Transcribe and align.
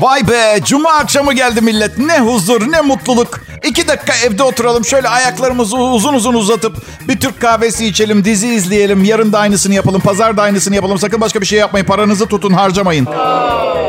Vay 0.00 0.28
be 0.28 0.60
cuma 0.64 0.90
akşamı 0.90 1.32
geldi 1.32 1.60
millet. 1.60 1.98
Ne 1.98 2.18
huzur 2.20 2.72
ne 2.72 2.80
mutluluk. 2.80 3.40
İki 3.64 3.88
dakika 3.88 4.12
evde 4.26 4.42
oturalım 4.42 4.84
şöyle 4.84 5.08
ayaklarımızı 5.08 5.76
uzun 5.76 6.14
uzun 6.14 6.34
uzatıp 6.34 6.76
bir 7.08 7.20
Türk 7.20 7.40
kahvesi 7.40 7.86
içelim, 7.86 8.24
dizi 8.24 8.48
izleyelim. 8.48 9.04
Yarın 9.04 9.32
da 9.32 9.38
aynısını 9.38 9.74
yapalım, 9.74 10.00
pazar 10.00 10.36
da 10.36 10.42
aynısını 10.42 10.74
yapalım. 10.74 10.98
Sakın 10.98 11.20
başka 11.20 11.40
bir 11.40 11.46
şey 11.46 11.58
yapmayın. 11.58 11.86
Paranızı 11.86 12.26
tutun 12.26 12.52
harcamayın. 12.52 13.08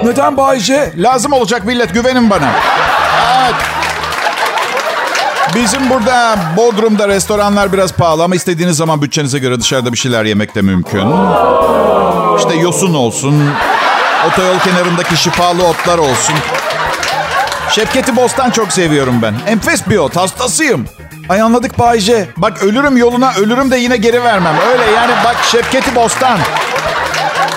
Neden 0.03 0.37
Bayce? 0.37 0.93
Lazım 0.97 1.33
olacak 1.33 1.65
millet 1.65 1.93
güvenin 1.93 2.29
bana. 2.29 2.51
Evet. 3.43 3.55
Bizim 5.55 5.89
burada 5.89 6.35
Bodrum'da 6.57 7.07
restoranlar 7.07 7.73
biraz 7.73 7.93
pahalı 7.93 8.23
ama 8.23 8.35
istediğiniz 8.35 8.77
zaman 8.77 9.01
bütçenize 9.01 9.39
göre 9.39 9.59
dışarıda 9.59 9.93
bir 9.93 9.97
şeyler 9.97 10.25
yemek 10.25 10.55
de 10.55 10.61
mümkün. 10.61 11.05
İşte 12.37 12.55
yosun 12.55 12.93
olsun, 12.93 13.49
otoyol 14.27 14.59
kenarındaki 14.59 15.17
şifalı 15.17 15.67
otlar 15.67 15.97
olsun. 15.97 16.35
Şevketi 17.71 18.15
Bostan 18.15 18.49
çok 18.49 18.71
seviyorum 18.71 19.21
ben. 19.21 19.33
Enfes 19.47 19.89
bir 19.89 19.97
ot, 19.97 20.15
hastasıyım. 20.15 20.85
Ay 21.29 21.41
anladık 21.41 21.79
Bayce. 21.79 22.27
Bak 22.37 22.63
ölürüm 22.63 22.97
yoluna, 22.97 23.33
ölürüm 23.33 23.71
de 23.71 23.77
yine 23.77 23.97
geri 23.97 24.23
vermem. 24.23 24.55
Öyle 24.71 24.91
yani 24.95 25.11
bak 25.25 25.35
Şevketi 25.51 25.95
Bostan. 25.95 26.39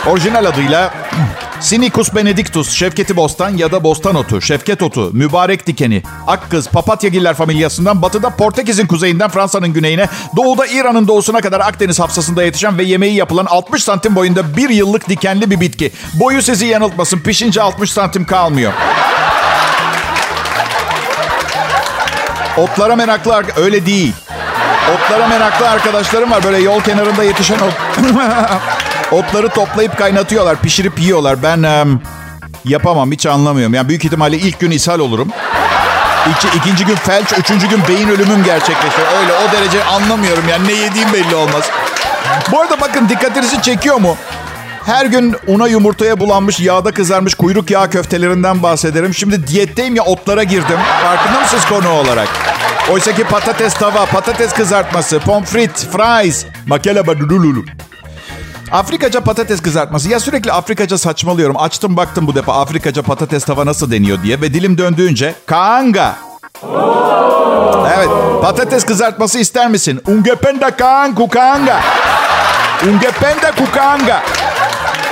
Orijinal 0.07 0.45
adıyla 0.45 0.91
Sinicus 1.65 2.15
benedictus, 2.15 2.71
Şevketi 2.73 3.17
Bostan 3.17 3.57
ya 3.57 3.73
da 3.73 3.85
Bostan 3.85 4.15
otu, 4.15 4.41
Şevket 4.41 4.83
otu, 4.83 5.11
mübarek 5.13 5.67
dikeni, 5.67 6.03
Akkız, 6.27 6.69
Papatyagiller 6.69 7.35
familyasından 7.35 8.03
batıda 8.03 8.31
Portekiz'in 8.31 8.87
kuzeyinden 8.87 9.31
Fransa'nın 9.31 9.73
güneyine, 9.73 10.09
doğuda 10.37 10.67
İran'ın 10.67 11.09
doğusuna 11.09 11.41
kadar 11.41 11.61
Akdeniz 11.61 12.01
hafsasında 12.01 12.43
yetişen 12.43 12.79
ve 12.79 12.85
yemeği 12.85 13.15
yapılan 13.15 13.45
60 13.45 13.85
santim 13.85 14.17
boyunda 14.17 14.57
bir 14.57 14.69
yıllık 14.69 15.09
dikenli 15.09 15.51
bir 15.51 15.61
bitki. 15.61 15.93
Boyu 16.15 16.43
sizi 16.43 16.67
yanıltmasın, 16.67 17.19
pişince 17.19 17.63
60 17.63 17.93
santim 17.93 18.25
kalmıyor. 18.25 18.73
Otlara 22.57 22.97
meraklı, 22.97 23.43
öyle 23.57 23.87
değil. 23.87 24.13
Otlara 24.95 25.29
meraklı 25.29 25.69
arkadaşlarım 25.69 26.31
var. 26.31 26.45
Böyle 26.45 26.59
yol 26.59 26.81
kenarında 26.81 27.25
yetişen 27.25 27.59
ot... 27.59 27.73
Otları 29.13 29.49
toplayıp 29.49 29.99
kaynatıyorlar, 29.99 30.61
pişirip 30.61 31.01
yiyorlar. 31.01 31.43
Ben 31.43 31.63
um, 31.63 32.03
yapamam, 32.65 33.13
hiç 33.13 33.27
anlamıyorum. 33.27 33.75
Yani 33.75 33.89
büyük 33.89 34.05
ihtimalle 34.05 34.37
ilk 34.37 34.61
gün 34.61 34.71
ishal 34.71 34.99
olurum. 34.99 35.29
İki, 36.31 36.57
ikinci 36.57 36.85
gün 36.85 36.95
felç, 36.95 37.33
üçüncü 37.39 37.69
gün 37.69 37.81
beyin 37.89 38.09
ölümüm 38.09 38.45
gerçekleşir. 38.45 39.03
Öyle 39.21 39.33
o 39.33 39.53
derece 39.53 39.85
anlamıyorum 39.85 40.45
yani 40.51 40.69
ne 40.69 40.73
yediğim 40.73 41.13
belli 41.13 41.35
olmaz. 41.35 41.71
Bu 42.53 42.61
arada 42.61 42.81
bakın 42.81 43.09
dikkatinizi 43.09 43.63
çekiyor 43.63 43.97
mu? 43.97 44.17
Her 44.87 45.07
gün 45.07 45.37
una 45.47 45.69
yumurtaya 45.69 46.21
bulanmış, 46.21 46.61
yağda 46.61 46.93
kızarmış 46.93 47.35
kuyruk 47.35 47.71
yağ 47.71 47.91
köftelerinden 47.91 48.63
bahsederim. 48.63 49.15
Şimdi 49.15 49.47
diyetteyim 49.47 49.97
ya 49.97 50.03
otlara 50.03 50.43
girdim. 50.43 50.79
Farkında 51.03 51.41
mısınız 51.41 51.65
konu 51.65 51.89
olarak? 51.91 52.29
Oysa 52.91 53.15
ki 53.15 53.25
patates 53.25 53.75
tava, 53.75 54.07
patates 54.07 54.53
kızartması, 54.53 55.19
pomfrit, 55.19 55.89
fries, 55.93 56.47
makele 56.67 57.07
badululu. 57.07 57.65
Afrikaca 58.73 59.21
patates 59.21 59.63
kızartması. 59.63 60.09
Ya 60.09 60.21
sürekli 60.21 60.53
Afrikaca 60.53 60.99
saçmalıyorum. 60.99 61.57
Açtım 61.59 61.97
baktım 61.97 62.27
bu 62.27 62.35
defa 62.35 62.61
Afrikaca 62.61 63.03
patates 63.03 63.45
tava 63.45 63.67
nasıl 63.67 63.91
deniyor 63.91 64.23
diye. 64.23 64.41
Ve 64.41 64.55
dilim 64.55 64.79
döndüğünce 64.79 65.35
kaanga. 65.47 66.17
Evet 67.97 68.09
patates 68.43 68.85
kızartması 68.85 69.39
ister 69.39 69.69
misin? 69.69 70.01
Ungependa 70.07 70.77
kaan 70.77 71.15
kukanga. 71.15 71.81
Ungependa 72.89 73.51
kukanga. 73.59 74.23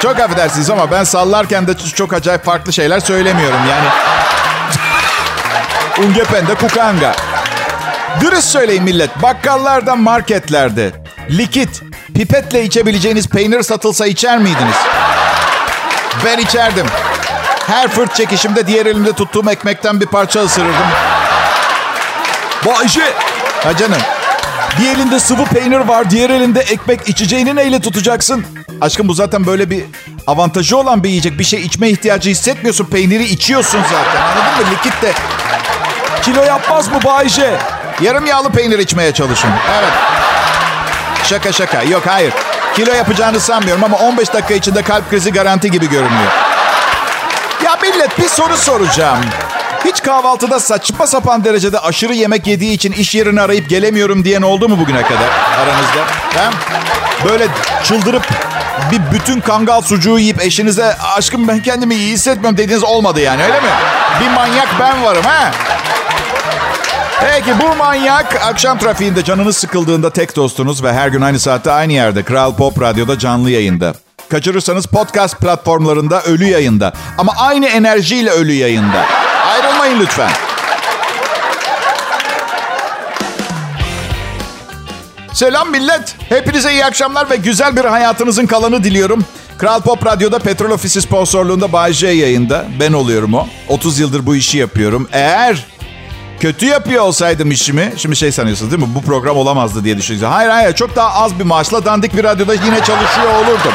Çok 0.03 0.21
affedersiniz 0.21 0.71
ama 0.71 0.91
ben 0.91 1.05
sallarken 1.05 1.67
de 1.67 1.75
çok 1.77 2.13
acayip 2.13 2.45
farklı 2.45 2.73
şeyler 2.73 3.01
söylemiyorum 3.01 3.61
yani. 3.71 3.89
Ungependa 6.09 6.55
kukanga. 6.55 7.15
Dürüst 8.21 8.49
söyleyin 8.49 8.83
millet. 8.83 9.23
Bakkallarda, 9.23 9.97
marketlerde 9.97 10.93
likit, 11.31 11.83
pipetle 12.15 12.65
içebileceğiniz 12.65 13.29
peynir 13.29 13.63
satılsa 13.63 14.07
içer 14.07 14.39
miydiniz? 14.39 14.77
Ben 16.25 16.39
içerdim. 16.39 16.87
Her 17.67 17.89
fırt 17.89 18.15
çekişimde 18.15 18.67
diğer 18.67 18.87
elimde 18.87 19.13
tuttuğum 19.13 19.51
ekmekten 19.51 20.01
bir 20.01 20.07
parça 20.07 20.41
ısırırdım. 20.41 20.87
Bayşe. 22.67 23.13
Ha 23.65 23.77
canım. 23.77 23.99
Bir 24.81 24.89
elinde 24.89 25.21
sıvı 25.21 25.45
peynir 25.45 25.79
var, 25.79 26.11
diğer 26.11 26.31
elinde 26.31 26.61
ekmek. 26.61 27.09
içeceğini 27.09 27.57
neyle 27.57 27.81
tutacaksın? 27.81 28.45
Aşkım 28.81 29.09
bu 29.09 29.15
zaten 29.15 29.47
böyle 29.47 29.71
bir 29.71 29.85
avantajı 30.27 30.77
olan 30.77 31.05
bir 31.05 31.09
yiyecek. 31.09 31.39
Bir 31.39 31.45
şey 31.45 31.63
içme 31.63 31.89
ihtiyacı 31.89 32.31
hissetmiyorsun. 32.31 32.85
Peyniri 32.85 33.25
içiyorsun 33.25 33.81
zaten. 33.83 34.23
Anladın 34.23 34.67
mı? 34.67 34.73
Likit 34.75 35.03
de 35.03 35.13
kilo 36.23 36.43
yapmaz 36.43 36.89
mı 36.89 36.99
Bayşe? 37.05 37.59
Yarım 38.01 38.27
yağlı 38.27 38.51
peynir 38.53 38.79
içmeye 38.79 39.13
çalışın. 39.13 39.51
Evet. 39.79 40.22
Şaka 41.25 41.53
şaka. 41.53 41.83
Yok 41.83 42.03
hayır. 42.07 42.33
Kilo 42.77 42.93
yapacağını 42.95 43.41
sanmıyorum 43.41 43.85
ama 43.85 43.97
15 43.97 44.33
dakika 44.33 44.55
içinde 44.55 44.83
kalp 44.83 45.11
krizi 45.11 45.33
garanti 45.33 45.71
gibi 45.71 45.89
görünüyor. 45.89 46.33
Ya 47.65 47.79
millet 47.83 48.19
bir 48.19 48.29
soru 48.29 48.57
soracağım. 48.57 49.19
Hiç 49.85 50.03
kahvaltıda 50.03 50.61
saçma 50.61 51.07
sapan 51.07 51.45
derecede 51.45 51.79
aşırı 51.79 52.15
yemek 52.15 52.47
yediği 52.47 52.73
için 52.73 52.93
iş 52.93 53.15
yerini 53.15 53.41
arayıp 53.41 53.69
gelemiyorum 53.69 54.25
diyen 54.25 54.43
oldu 54.43 54.69
mu 54.69 54.79
bugüne 54.79 55.03
kadar 55.03 55.29
aranızda? 55.63 56.01
Ha? 56.35 56.51
Böyle 57.29 57.49
çıldırıp 57.85 58.23
bir 58.91 59.01
bütün 59.13 59.41
kangal 59.41 59.81
sucuğu 59.81 60.19
yiyip 60.19 60.43
eşinize 60.43 60.97
aşkım 61.17 61.49
ben 61.49 61.63
kendimi 61.63 61.95
iyi 61.95 62.13
hissetmiyorum 62.13 62.59
dediğiniz 62.59 62.85
olmadı 62.85 63.21
yani 63.21 63.43
öyle 63.43 63.61
mi? 63.61 63.69
Bir 64.21 64.29
manyak 64.31 64.69
ben 64.81 65.03
varım 65.05 65.25
ha? 65.25 65.51
Peki 67.31 67.51
bu 67.61 67.77
manyak 67.77 68.37
akşam 68.45 68.79
trafiğinde 68.79 69.25
canınız 69.25 69.57
sıkıldığında 69.57 70.11
tek 70.11 70.37
dostunuz 70.37 70.83
ve 70.83 70.93
her 70.93 71.09
gün 71.09 71.21
aynı 71.21 71.39
saatte 71.41 71.73
aynı 71.73 71.93
yerde 71.93 72.23
Kral 72.23 72.55
Pop 72.57 72.81
Radyo'da 72.81 73.19
canlı 73.19 73.51
yayında. 73.51 73.95
Kaçırırsanız 74.29 74.87
podcast 74.87 75.39
platformlarında 75.41 76.23
ölü 76.23 76.45
yayında. 76.45 76.93
Ama 77.19 77.33
aynı 77.39 77.67
enerjiyle 77.67 78.31
ölü 78.31 78.53
yayında. 78.53 79.07
Ayrılmayın 79.47 80.01
lütfen. 80.01 80.31
Selam 85.33 85.71
millet. 85.71 86.17
Hepinize 86.29 86.73
iyi 86.73 86.85
akşamlar 86.85 87.31
ve 87.31 87.37
güzel 87.37 87.77
bir 87.77 87.85
hayatınızın 87.85 88.47
kalanı 88.47 88.85
diliyorum. 88.85 89.25
Kral 89.59 89.81
Pop 89.81 90.07
Radyo'da 90.07 90.39
Petrol 90.39 90.71
Ofisi 90.71 91.03
sponsorluğunda 91.03 91.73
Bay 91.73 91.93
J 91.93 92.09
yayında. 92.09 92.65
Ben 92.81 92.93
oluyorum 92.93 93.35
o. 93.35 93.47
30 93.69 93.99
yıldır 93.99 94.27
bu 94.27 94.37
işi 94.37 94.59
yapıyorum. 94.59 95.09
Eğer 95.13 95.67
kötü 96.43 96.67
yapıyor 96.67 97.05
olsaydım 97.05 97.51
işimi, 97.51 97.93
şimdi 97.97 98.17
şey 98.17 98.33
sanıyorsunuz 98.33 98.73
değil 98.73 98.83
mi? 98.83 98.95
Bu 98.95 99.03
program 99.03 99.37
olamazdı 99.37 99.85
diye 99.85 99.99
düşünüyorsunuz. 99.99 100.35
Hayır 100.35 100.51
hayır 100.51 100.75
çok 100.75 100.97
daha 100.97 101.15
az 101.15 101.39
bir 101.39 101.45
maaşla 101.45 101.85
dandik 101.85 102.17
bir 102.17 102.25
radyoda 102.25 102.55
yine 102.55 102.77
çalışıyor 102.85 103.35
olurdum. 103.35 103.73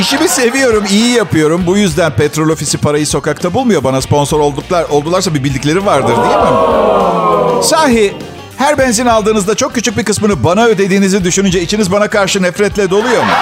İşimi 0.00 0.28
seviyorum, 0.28 0.84
iyi 0.90 1.08
yapıyorum. 1.08 1.62
Bu 1.66 1.76
yüzden 1.76 2.12
petrol 2.12 2.48
ofisi 2.48 2.78
parayı 2.78 3.06
sokakta 3.06 3.54
bulmuyor. 3.54 3.84
Bana 3.84 4.00
sponsor 4.00 4.40
olduklar, 4.40 4.84
oldularsa 4.84 5.34
bir 5.34 5.44
bildikleri 5.44 5.86
vardır 5.86 6.16
değil 6.16 6.38
mi? 6.38 7.64
Sahi 7.64 8.16
her 8.58 8.78
benzin 8.78 9.06
aldığınızda 9.06 9.54
çok 9.54 9.74
küçük 9.74 9.96
bir 9.96 10.04
kısmını 10.04 10.44
bana 10.44 10.64
ödediğinizi 10.64 11.24
düşününce 11.24 11.60
içiniz 11.62 11.92
bana 11.92 12.08
karşı 12.08 12.42
nefretle 12.42 12.90
doluyor 12.90 13.22
mu? 13.22 13.32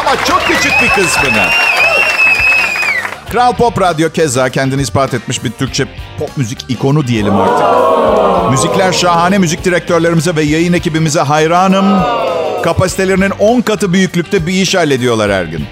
Ama 0.00 0.24
çok 0.24 0.40
küçük 0.46 0.72
bir 0.82 0.88
kısmını. 0.88 1.67
Kral 3.32 3.52
Pop 3.52 3.80
Radyo 3.80 4.10
keza 4.10 4.48
kendini 4.48 4.82
ispat 4.82 5.14
etmiş 5.14 5.44
bir 5.44 5.50
Türkçe 5.50 5.86
pop 6.18 6.36
müzik 6.36 6.64
ikonu 6.68 7.06
diyelim 7.06 7.36
artık. 7.36 7.66
Müzikler 8.50 8.92
şahane 8.92 9.38
müzik 9.38 9.64
direktörlerimize 9.64 10.36
ve 10.36 10.42
yayın 10.42 10.72
ekibimize 10.72 11.20
hayranım. 11.20 12.02
Kapasitelerinin 12.64 13.30
10 13.30 13.60
katı 13.60 13.92
büyüklükte 13.92 14.46
bir 14.46 14.52
iş 14.52 14.74
hallediyorlar 14.74 15.32
her 15.32 15.44
gün. 15.44 15.66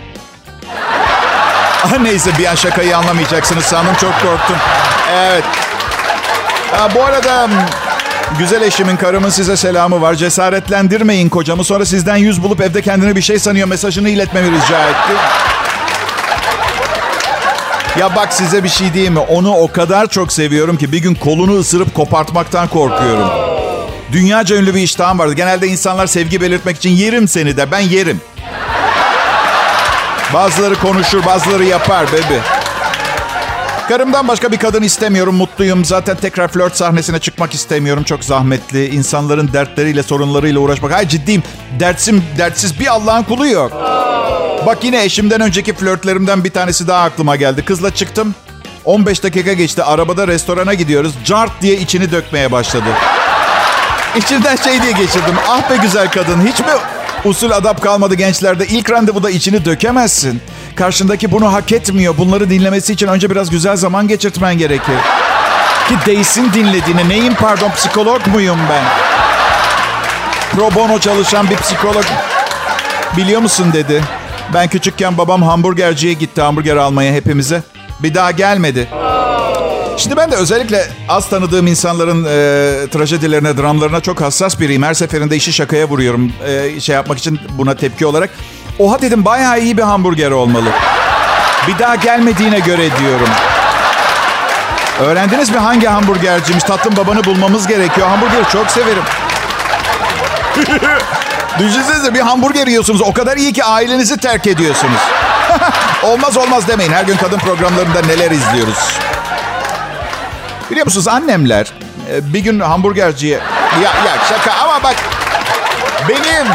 Ah, 1.85 1.99
neyse 2.01 2.31
bir 2.39 2.47
an 2.47 2.55
şakayı 2.55 2.97
anlamayacaksınız 2.97 3.65
sandım 3.65 3.95
çok 4.01 4.13
korktum. 4.13 4.57
Evet. 5.13 5.45
Ha, 6.73 6.89
bu 6.95 7.05
arada 7.05 7.49
güzel 8.39 8.63
eşimin 8.63 8.97
karımın 8.97 9.31
size 9.31 9.57
selamı 9.57 10.01
var. 10.01 10.15
Cesaretlendirmeyin 10.15 11.29
kocamı 11.29 11.65
sonra 11.65 11.85
sizden 11.85 12.17
yüz 12.17 12.43
bulup 12.43 12.61
evde 12.61 12.83
kendine 12.83 13.17
bir 13.17 13.23
şey 13.23 13.39
sanıyor 13.39 13.69
mesajını 13.69 14.09
iletmemi 14.09 14.51
rica 14.51 14.89
etti. 14.89 15.13
Ya 18.01 18.17
bak 18.17 18.33
size 18.33 18.65
bir 18.65 18.69
şey 18.69 18.95
diyeyim 18.95 19.13
mi? 19.13 19.19
Onu 19.19 19.55
o 19.55 19.73
kadar 19.73 20.07
çok 20.07 20.33
seviyorum 20.33 20.77
ki 20.77 20.93
bir 20.93 20.99
gün 20.99 21.15
kolunu 21.15 21.59
ısırıp 21.59 21.95
kopartmaktan 21.95 22.69
korkuyorum. 22.69 23.29
Dünyaca 24.13 24.57
ünlü 24.57 24.75
bir 24.75 24.81
iştahım 24.81 25.19
vardı. 25.19 25.33
Genelde 25.33 25.67
insanlar 25.67 26.07
sevgi 26.07 26.41
belirtmek 26.41 26.77
için 26.77 26.91
yerim 26.91 27.29
seni 27.29 27.57
de 27.57 27.71
ben 27.71 27.79
yerim. 27.81 28.21
Bazıları 30.35 30.75
konuşur, 30.75 31.25
bazıları 31.27 31.65
yapar 31.65 32.07
bebi. 32.13 32.41
Karımdan 33.89 34.29
başka 34.29 34.53
bir 34.53 34.57
kadın 34.57 34.83
istemiyorum, 34.83 35.35
mutluyum. 35.35 35.85
Zaten 35.85 36.17
tekrar 36.17 36.49
flört 36.49 36.77
sahnesine 36.77 37.19
çıkmak 37.19 37.55
istemiyorum. 37.55 38.03
Çok 38.03 38.25
zahmetli. 38.25 38.89
İnsanların 38.89 39.53
dertleriyle, 39.53 40.03
sorunlarıyla 40.03 40.61
uğraşmak. 40.61 40.93
Hayır 40.93 41.09
ciddiyim. 41.09 41.43
Dertsim, 41.81 42.25
dertsiz 42.39 42.81
bir 42.81 42.87
Allah'ın 42.87 43.23
kulu 43.23 43.47
yok. 43.47 43.73
Bak 44.67 44.85
yine 44.85 45.05
eşimden 45.05 45.41
önceki 45.41 45.75
flörtlerimden 45.75 46.45
bir 46.45 46.51
tanesi 46.51 46.89
daha 46.89 47.03
aklıma 47.05 47.37
geldi. 47.37 47.65
Kızla 47.65 47.95
çıktım. 47.95 48.35
15 48.85 49.23
dakika 49.23 49.53
geçti. 49.53 49.83
Arabada 49.83 50.29
restorana 50.29 50.75
gidiyoruz. 50.75 51.13
Cart 51.25 51.63
diye 51.63 51.77
içini 51.77 52.13
dökmeye 52.13 52.53
başladı. 52.53 52.85
İçinden 54.17 54.57
şey 54.57 54.83
diye 54.83 54.93
geçirdim. 54.93 55.35
Ah 55.49 55.71
be 55.71 55.77
güzel 55.83 56.11
kadın. 56.11 56.47
Hiç 56.47 56.61
mi 56.61 56.67
usul 57.25 57.51
adap 57.51 57.83
kalmadı 57.83 58.15
gençlerde? 58.15 58.67
İlk 58.67 58.91
randevuda 58.91 59.31
içini 59.31 59.65
dökemezsin. 59.65 60.43
Karşındaki 60.77 61.33
bunu 61.33 61.53
hak 61.53 61.73
etmiyor. 61.73 62.17
Bunları 62.19 62.51
dinlemesi 62.51 62.93
için 62.93 63.07
önce 63.07 63.31
biraz 63.31 63.51
güzel 63.51 63.77
zaman 63.77 64.09
geçirtmen 64.09 64.59
gerekir. 64.59 64.97
Ki 65.89 65.95
değsin 66.07 66.51
dinlediğini. 66.55 67.09
Neyim 67.09 67.35
pardon 67.35 67.71
psikolog 67.71 68.27
muyum 68.27 68.59
ben? 68.71 68.85
Pro 70.53 70.75
bono 70.75 70.99
çalışan 70.99 71.51
bir 71.51 71.57
psikolog. 71.57 72.05
Biliyor 73.17 73.41
musun 73.41 73.73
dedi. 73.73 74.03
Ben 74.55 74.69
küçükken 74.69 75.19
babam 75.19 75.43
hamburgerciye 75.43 76.13
gitti 76.13 76.43
hamburger 76.43 76.77
almaya 76.77 77.13
hepimize. 77.13 77.63
Bir 78.03 78.15
daha 78.15 78.31
gelmedi. 78.31 78.89
Şimdi 79.97 80.17
ben 80.17 80.31
de 80.31 80.37
özellikle 80.37 80.87
az 81.09 81.29
tanıdığım 81.29 81.67
insanların 81.67 82.25
e, 82.25 82.29
trajedilerine, 82.91 83.57
dramlarına 83.57 84.01
çok 84.01 84.21
hassas 84.21 84.61
biriyim. 84.61 84.83
Her 84.83 84.95
seferinde 84.95 85.37
işi 85.37 85.53
şakaya 85.53 85.89
vuruyorum 85.89 86.33
e, 86.47 86.81
şey 86.81 86.95
yapmak 86.95 87.19
için 87.19 87.41
buna 87.59 87.75
tepki 87.75 88.07
olarak. 88.07 88.31
Oha 88.79 89.03
dedim 89.03 89.25
bayağı 89.25 89.61
iyi 89.61 89.77
bir 89.77 89.83
hamburger 89.83 90.31
olmalı. 90.31 90.69
Bir 91.69 91.79
daha 91.79 91.95
gelmediğine 91.95 92.59
göre 92.59 92.89
diyorum. 93.01 93.29
Öğrendiniz 95.01 95.51
mi 95.51 95.59
hangi 95.59 95.87
hamburgerciymiş? 95.87 96.65
Tatlım 96.65 96.97
babanı 96.97 97.25
bulmamız 97.25 97.67
gerekiyor. 97.67 98.09
Hamburgeri 98.09 98.49
çok 98.53 98.71
severim. 98.71 99.03
Düşünsenize 101.59 102.15
bir 102.15 102.21
hamburger 102.21 102.67
yiyorsunuz. 102.67 103.01
O 103.01 103.13
kadar 103.13 103.37
iyi 103.37 103.53
ki 103.53 103.65
ailenizi 103.65 104.17
terk 104.17 104.47
ediyorsunuz. 104.47 105.01
olmaz 106.03 106.37
olmaz 106.37 106.69
demeyin. 106.69 106.93
Her 106.93 107.05
gün 107.05 107.17
kadın 107.17 107.39
programlarında 107.39 108.01
neler 108.07 108.31
izliyoruz. 108.31 108.99
Biliyor 110.71 110.87
musunuz 110.87 111.09
annemler 111.09 111.73
e, 112.13 112.33
bir 112.33 112.41
gün 112.41 112.61
hamburgerciye... 112.61 113.39
Ya, 113.83 113.91
ya 114.07 114.17
şaka 114.29 114.53
ama 114.65 114.83
bak 114.83 114.97
benim 116.09 116.47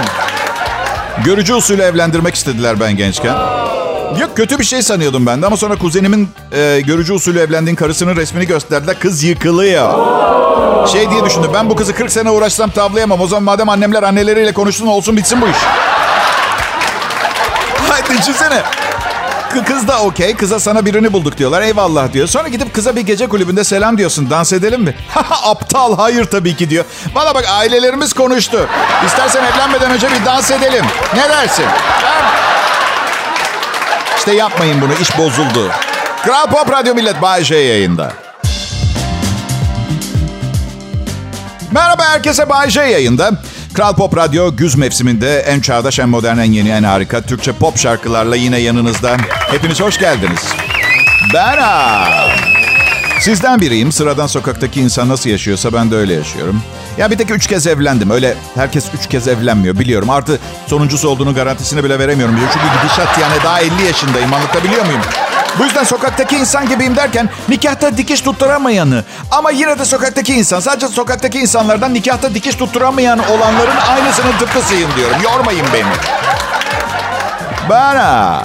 görücü 1.26 1.54
usulü 1.54 1.82
evlendirmek 1.82 2.36
istediler 2.36 2.80
ben 2.80 2.98
gençken. 2.98 3.36
Yok 4.20 4.38
kötü 4.38 4.60
bir 4.60 4.64
şey 4.64 4.82
sanıyordum 4.82 5.26
ben 5.26 5.42
de 5.42 5.46
ama 5.46 5.58
sonra 5.58 5.76
kuzenimin 5.76 6.30
e, 6.52 6.82
görücü 6.86 7.14
usulü 7.14 7.40
evlendiğin 7.40 7.76
karısının 7.76 8.16
resmini 8.16 8.48
gösterdiler. 8.48 9.00
Kız 9.00 9.24
yıkılıyor. 9.24 10.08
Şey 10.88 11.10
diye 11.10 11.26
düşündüm 11.26 11.52
ben 11.54 11.70
bu 11.70 11.76
kızı 11.76 11.96
40 11.96 12.12
sene 12.12 12.30
uğraşsam 12.30 12.70
tavlayamam. 12.70 13.22
O 13.22 13.28
zaman 13.28 13.44
madem 13.44 13.70
annemler 13.70 14.04
anneleriyle 14.04 14.54
konuşsun 14.54 14.88
olsun 14.88 15.18
bitsin 15.18 15.42
bu 15.42 15.48
iş. 15.48 15.58
Haydi 17.90 18.18
düşünsene. 18.20 18.64
Kız 19.68 19.88
da 19.88 20.02
okey. 20.02 20.36
Kıza 20.36 20.60
sana 20.60 20.86
birini 20.86 21.14
bulduk 21.14 21.38
diyorlar. 21.38 21.62
Eyvallah 21.62 22.14
diyor. 22.14 22.28
Sonra 22.28 22.48
gidip 22.48 22.74
kıza 22.74 22.96
bir 22.96 23.02
gece 23.02 23.28
kulübünde 23.28 23.64
selam 23.64 23.98
diyorsun. 23.98 24.30
Dans 24.30 24.54
edelim 24.54 24.82
mi? 24.82 24.96
Aptal. 25.44 25.98
Hayır 25.98 26.26
tabii 26.26 26.56
ki 26.56 26.70
diyor. 26.70 26.86
Valla 27.16 27.36
bak 27.36 27.46
ailelerimiz 27.50 28.14
konuştu. 28.14 28.68
İstersen 29.06 29.44
evlenmeden 29.44 29.92
önce 29.92 30.08
bir 30.12 30.26
dans 30.26 30.52
edelim. 30.52 30.86
Ne 31.16 31.30
dersin? 31.30 31.66
İşte 34.22 34.34
yapmayın 34.34 34.82
bunu. 34.82 34.94
İş 35.02 35.18
bozuldu. 35.18 35.72
Kral 36.24 36.48
Pop 36.48 36.72
Radyo 36.72 36.96
Millet 36.96 37.22
Bay 37.22 37.44
J 37.44 37.56
yayında. 37.56 38.14
Merhaba 41.72 42.04
herkese 42.04 42.50
Bay 42.50 42.70
J 42.70 42.82
yayında. 42.82 43.32
Kral 43.74 43.96
Pop 43.96 44.18
Radyo 44.18 44.56
güz 44.56 44.76
mevsiminde 44.76 45.40
en 45.40 45.60
çağdaş, 45.60 46.00
en 46.00 46.10
modern, 46.10 46.38
en 46.38 46.52
yeni, 46.52 46.70
en 46.70 46.84
harika 46.84 47.22
Türkçe 47.22 47.52
pop 47.52 47.78
şarkılarla 47.78 48.36
yine 48.36 48.58
yanınızda. 48.58 49.18
Hepiniz 49.52 49.82
hoş 49.82 50.00
geldiniz. 50.00 50.46
Ben. 51.34 51.58
Sizden 53.22 53.62
biriyim. 53.62 53.92
Sıradan 53.92 54.28
sokaktaki 54.28 54.82
insan 54.82 55.10
nasıl 55.10 55.30
yaşıyorsa 55.30 55.74
ben 55.74 55.92
de 55.92 55.96
öyle 55.96 56.14
yaşıyorum. 56.14 56.62
Ya 56.98 57.12
bir 57.12 57.18
tek 57.18 57.32
üç 57.32 57.48
kez 57.48 57.68
evlendim. 57.68 58.10
Öyle 58.10 58.36
herkes 58.56 58.86
üç 59.00 59.08
kez 59.08 59.28
evlenmiyor 59.28 59.80
biliyorum. 59.80 60.10
Artı 60.10 60.40
sonuncusu 60.68 61.10
olduğunu 61.10 61.36
garantisini 61.36 61.84
bile 61.84 62.00
veremiyorum. 62.00 62.36
Çünkü 62.54 62.66
gidişat 62.78 63.18
yani 63.18 63.34
daha 63.44 63.62
50 63.62 63.84
yaşındayım. 63.84 64.34
Anlatabiliyor 64.34 64.86
muyum? 64.86 65.02
Bu 65.60 65.64
yüzden 65.64 65.84
sokaktaki 65.84 66.36
insan 66.36 66.70
gibiyim 66.70 66.96
derken 66.96 67.30
nikahta 67.50 67.98
dikiş 67.98 68.22
tutturamayanı 68.22 69.04
ama 69.32 69.52
yine 69.52 69.80
de 69.80 69.86
sokaktaki 69.86 70.34
insan 70.34 70.60
sadece 70.60 70.88
sokaktaki 70.88 71.40
insanlardan 71.40 71.94
nikahta 71.94 72.34
dikiş 72.34 72.56
tutturamayan 72.56 73.20
olanların 73.20 73.78
aynısının 73.90 74.32
tıpkısıyım 74.40 74.90
diyorum. 74.98 75.18
Yormayın 75.24 75.66
beni. 75.74 75.94
Bana. 77.70 78.44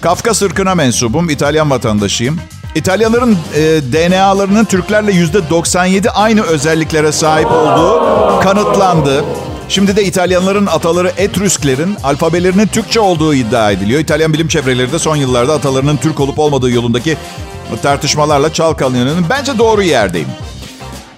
Kafkas 0.00 0.42
ırkına 0.42 0.74
mensubum. 0.74 1.30
İtalyan 1.30 1.70
vatandaşıyım. 1.70 2.40
İtalyanların 2.74 3.38
e, 3.54 3.60
DNA'larının 3.92 4.64
Türklerle 4.64 5.10
%97 5.10 6.10
aynı 6.10 6.42
özelliklere 6.42 7.12
sahip 7.12 7.50
olduğu 7.50 8.00
kanıtlandı. 8.42 9.24
Şimdi 9.68 9.96
de 9.96 10.04
İtalyanların 10.04 10.66
ataları 10.66 11.12
Etrüsklerin 11.16 11.96
alfabelerinin 12.04 12.66
Türkçe 12.66 13.00
olduğu 13.00 13.34
iddia 13.34 13.70
ediliyor. 13.70 14.00
İtalyan 14.00 14.32
bilim 14.32 14.48
çevreleri 14.48 14.92
de 14.92 14.98
son 14.98 15.16
yıllarda 15.16 15.54
atalarının 15.54 15.96
Türk 15.96 16.20
olup 16.20 16.38
olmadığı 16.38 16.70
yolundaki 16.70 17.16
tartışmalarla 17.82 18.52
çalkalanıyor. 18.52 19.06
Bence 19.30 19.58
doğru 19.58 19.82
yerdeyim. 19.82 20.28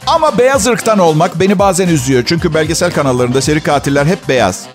Ama 0.07 0.39
beyaz 0.39 0.67
ırktan 0.67 0.99
olmak 0.99 1.41
beni 1.41 1.59
bazen 1.59 1.89
üzüyor. 1.89 2.23
Çünkü 2.27 2.55
belgesel 2.55 2.93
kanallarında 2.93 3.41
seri 3.41 3.61
katiller 3.61 4.07
hep 4.07 4.29
beyaz. 4.29 4.67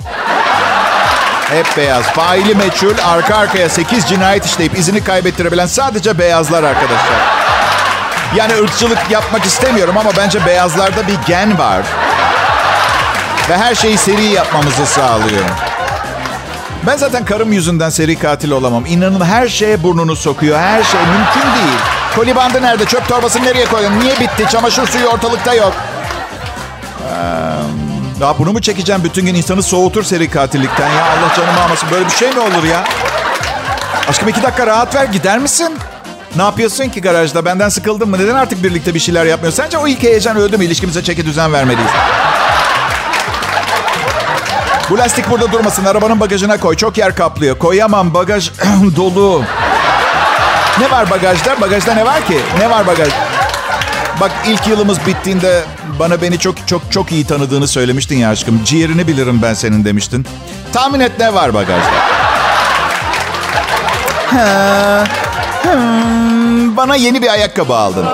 Hep 1.50 1.78
beyaz. 1.78 2.04
Faili 2.04 2.56
meçhul, 2.56 2.94
arka 3.06 3.36
arkaya 3.36 3.70
8 3.70 4.06
cinayet 4.06 4.46
işleyip 4.46 4.78
izini 4.78 5.04
kaybettirebilen 5.04 5.66
sadece 5.66 6.20
beyazlar 6.20 6.64
arkadaşlar. 6.64 7.20
Yani 8.36 8.54
ırkçılık 8.54 9.00
yapmak 9.10 9.46
istemiyorum 9.46 9.98
ama 9.98 10.10
bence 10.18 10.46
beyazlarda 10.46 11.08
bir 11.08 11.18
gen 11.28 11.60
var. 11.60 11.82
Ve 13.50 13.58
her 13.58 13.76
şeyi 13.76 13.98
seri 13.98 14.24
yapmamızı 14.24 14.86
sağlıyor. 14.86 15.44
Ben 16.88 16.98
zaten 16.98 17.26
karım 17.26 17.54
yüzünden 17.54 17.90
seri 17.90 18.20
katil 18.20 18.52
olamam. 18.52 18.86
İnanın 18.86 19.26
her 19.26 19.48
şeye 19.48 19.84
burnunu 19.84 20.16
sokuyor. 20.16 20.60
Her 20.60 20.84
şey 20.84 21.00
mümkün 21.00 21.42
değil. 21.56 21.78
Koli 22.16 22.36
bandı 22.36 22.62
nerede? 22.62 22.86
Çöp 22.86 23.08
torbasını 23.08 23.46
nereye 23.46 23.66
koydun? 23.66 24.00
Niye 24.00 24.20
bitti? 24.20 24.46
Çamaşır 24.52 24.88
suyu 24.88 25.06
ortalıkta 25.08 25.54
yok. 25.54 25.74
Ya 28.22 28.36
bunu 28.40 28.52
mu 28.54 28.62
çekeceğim? 28.62 29.04
Bütün 29.04 29.26
gün 29.26 29.36
insanı 29.36 29.64
soğutur 29.64 30.04
seri 30.04 30.30
katillikten 30.30 30.90
ya. 30.90 31.04
Allah 31.06 31.34
canımı 31.38 31.62
almasın. 31.64 31.90
Böyle 31.92 32.06
bir 32.06 32.12
şey 32.12 32.32
mi 32.32 32.40
olur 32.40 32.64
ya? 32.64 32.84
Aşkım 34.10 34.28
iki 34.30 34.44
dakika 34.44 34.68
rahat 34.68 34.96
ver. 34.96 35.06
Gider 35.06 35.40
misin? 35.40 35.78
Ne 36.36 36.42
yapıyorsun 36.44 36.90
ki 36.90 37.02
garajda? 37.02 37.46
Benden 37.46 37.70
sıkıldın 37.70 38.10
mı? 38.10 38.20
Neden 38.20 38.36
artık 38.36 38.64
birlikte 38.64 38.94
bir 38.94 39.00
şeyler 39.00 39.26
yapmıyorsun? 39.26 39.64
Sence 39.64 39.78
o 39.78 39.88
ilk 39.88 40.04
heyecan 40.04 40.38
öldü 40.38 40.58
mü? 40.58 40.66
İlişkimize 40.66 41.04
çeki 41.04 41.26
düzen 41.26 41.54
vermeliyiz. 41.54 41.92
Bu 44.90 44.98
lastik 44.98 45.30
burada 45.30 45.52
durmasın. 45.52 45.86
Arabanın 45.86 46.20
bagajına 46.20 46.58
koy. 46.60 46.76
Çok 46.76 46.98
yer 46.98 47.16
kaplıyor. 47.16 47.58
Koyamam. 47.60 48.14
Bagaj 48.14 48.52
dolu. 48.96 49.44
Ne 50.80 50.92
var 50.92 51.10
bagajda? 51.10 51.62
Bagajda 51.62 51.94
ne 51.94 52.06
var 52.06 52.26
ki? 52.28 52.40
Ne 52.60 52.70
var 52.70 52.88
bagaj? 52.88 53.10
Bak 54.22 54.32
ilk 54.48 54.68
yılımız 54.68 55.06
bittiğinde 55.06 55.64
bana 56.00 56.22
beni 56.22 56.40
çok 56.40 56.68
çok 56.68 56.92
çok 56.92 57.12
iyi 57.12 57.26
tanıdığını 57.26 57.68
söylemiştin 57.68 58.18
ya 58.18 58.30
aşkım. 58.30 58.64
Ciğerini 58.64 59.08
bilirim 59.08 59.40
ben 59.42 59.54
senin 59.54 59.86
demiştin. 59.86 60.28
Tahmin 60.74 61.00
et 61.00 61.12
ne 61.20 61.34
var 61.34 61.54
bagajda? 61.54 61.92
Ha, 64.32 65.04
bana 66.78 66.96
yeni 66.96 67.22
bir 67.22 67.28
ayakkabı 67.28 67.76
aldın. 67.76 68.06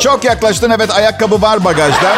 Çok 0.00 0.24
yaklaştın 0.24 0.70
evet 0.70 0.90
ayakkabı 0.90 1.42
var 1.42 1.64
bagajda. 1.64 2.12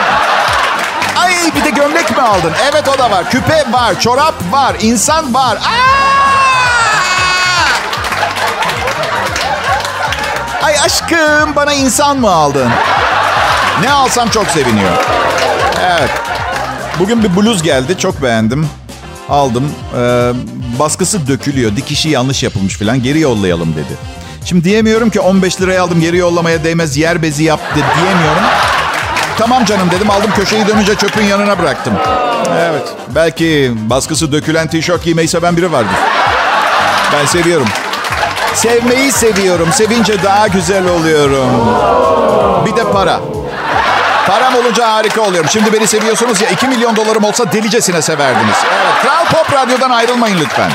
Ay 1.17 1.35
bir 1.57 1.64
de 1.64 1.71
gömlek 1.71 2.17
mi 2.17 2.23
aldın? 2.23 2.52
Evet 2.73 2.88
o 2.88 2.99
da 2.99 3.11
var. 3.11 3.31
Küpe 3.31 3.64
var, 3.73 4.00
çorap 4.00 4.35
var, 4.52 4.76
insan 4.81 5.35
var. 5.35 5.57
Aa! 5.57 6.00
Ay 10.62 10.75
aşkım 10.85 11.57
bana 11.57 11.73
insan 11.73 12.17
mı 12.17 12.31
aldın? 12.31 12.71
Ne 13.83 13.91
alsam 13.93 14.29
çok 14.29 14.47
seviniyor. 14.47 14.91
Evet. 15.81 16.11
Bugün 16.99 17.23
bir 17.23 17.37
bluz 17.37 17.62
geldi. 17.62 17.99
Çok 17.99 18.23
beğendim. 18.23 18.69
Aldım. 19.29 19.73
Ee, 19.99 20.33
baskısı 20.79 21.29
dökülüyor. 21.29 21.77
Dikişi 21.77 22.09
yanlış 22.09 22.43
yapılmış 22.43 22.79
falan. 22.79 23.03
Geri 23.03 23.21
yollayalım 23.21 23.73
dedi. 23.73 23.97
Şimdi 24.45 24.65
diyemiyorum 24.65 25.11
ki 25.11 25.21
15 25.21 25.61
liraya 25.61 25.83
aldım 25.83 26.00
geri 26.00 26.17
yollamaya 26.17 26.65
değmez 26.65 26.97
yer 26.97 27.23
bezi 27.23 27.45
yap 27.45 27.61
de 27.61 27.81
diyemiyorum. 27.97 28.43
Tamam 29.39 29.65
canım 29.65 29.91
dedim 29.91 30.11
aldım 30.11 30.31
köşeyi 30.37 30.67
dönünce 30.67 30.95
çöpün 30.95 31.25
yanına 31.25 31.59
bıraktım. 31.59 31.93
Evet 32.59 32.89
belki 33.15 33.73
baskısı 33.77 34.33
dökülen 34.33 34.69
tişört 34.69 35.05
giymeyi 35.05 35.29
seven 35.29 35.57
biri 35.57 35.73
vardır. 35.73 35.97
Ben 37.12 37.27
seviyorum. 37.27 37.67
Sevmeyi 38.55 39.12
seviyorum. 39.12 39.69
Sevince 39.73 40.23
daha 40.23 40.49
güzel 40.49 40.89
oluyorum. 40.89 41.50
Bir 42.67 42.77
de 42.77 42.93
para. 42.93 43.21
Param 44.27 44.55
olunca 44.55 44.93
harika 44.93 45.21
oluyorum. 45.23 45.50
Şimdi 45.50 45.73
beni 45.73 45.87
seviyorsunuz 45.87 46.41
ya 46.41 46.49
2 46.50 46.69
milyon 46.69 46.97
dolarım 46.97 47.25
olsa 47.25 47.53
delicesine 47.53 48.03
severdiniz. 48.03 48.57
Evet, 48.65 49.03
Kral 49.03 49.25
Pop 49.25 49.53
Radyo'dan 49.53 49.91
ayrılmayın 49.91 50.39
lütfen. 50.39 50.71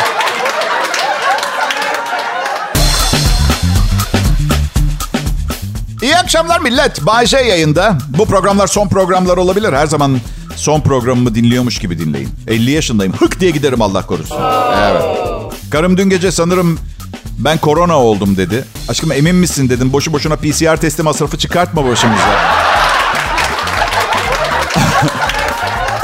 İyi 6.02 6.18
akşamlar 6.18 6.60
millet. 6.60 7.06
Bay 7.06 7.25
J 7.25 7.38
yayında. 7.38 7.98
Bu 8.18 8.25
programlar 8.25 8.68
son 8.68 8.88
programlar 8.88 9.38
olabilir. 9.38 9.74
Her 9.74 9.88
zaman 9.88 10.18
son 10.56 10.82
programımı 10.82 11.36
dinliyormuş 11.36 11.80
gibi 11.80 12.00
dinleyin. 12.00 12.30
50 12.48 12.72
yaşındayım. 12.72 13.14
Hık 13.14 13.40
diye 13.40 13.52
giderim 13.52 13.82
Allah 13.82 14.06
korusun. 14.06 14.38
Evet. 14.82 15.04
Karım 15.72 15.98
dün 15.98 16.10
gece 16.10 16.32
sanırım 16.32 16.80
ben 17.40 17.58
korona 17.58 18.00
oldum 18.00 18.38
dedi. 18.38 18.66
Aşkım 18.90 19.12
emin 19.12 19.36
misin 19.36 19.70
dedim. 19.70 19.94
Boşu 19.94 20.14
boşuna 20.14 20.36
PCR 20.36 20.78
testi 20.78 21.04
masrafı 21.04 21.38
çıkartma 21.38 21.86
başımıza. 21.88 22.55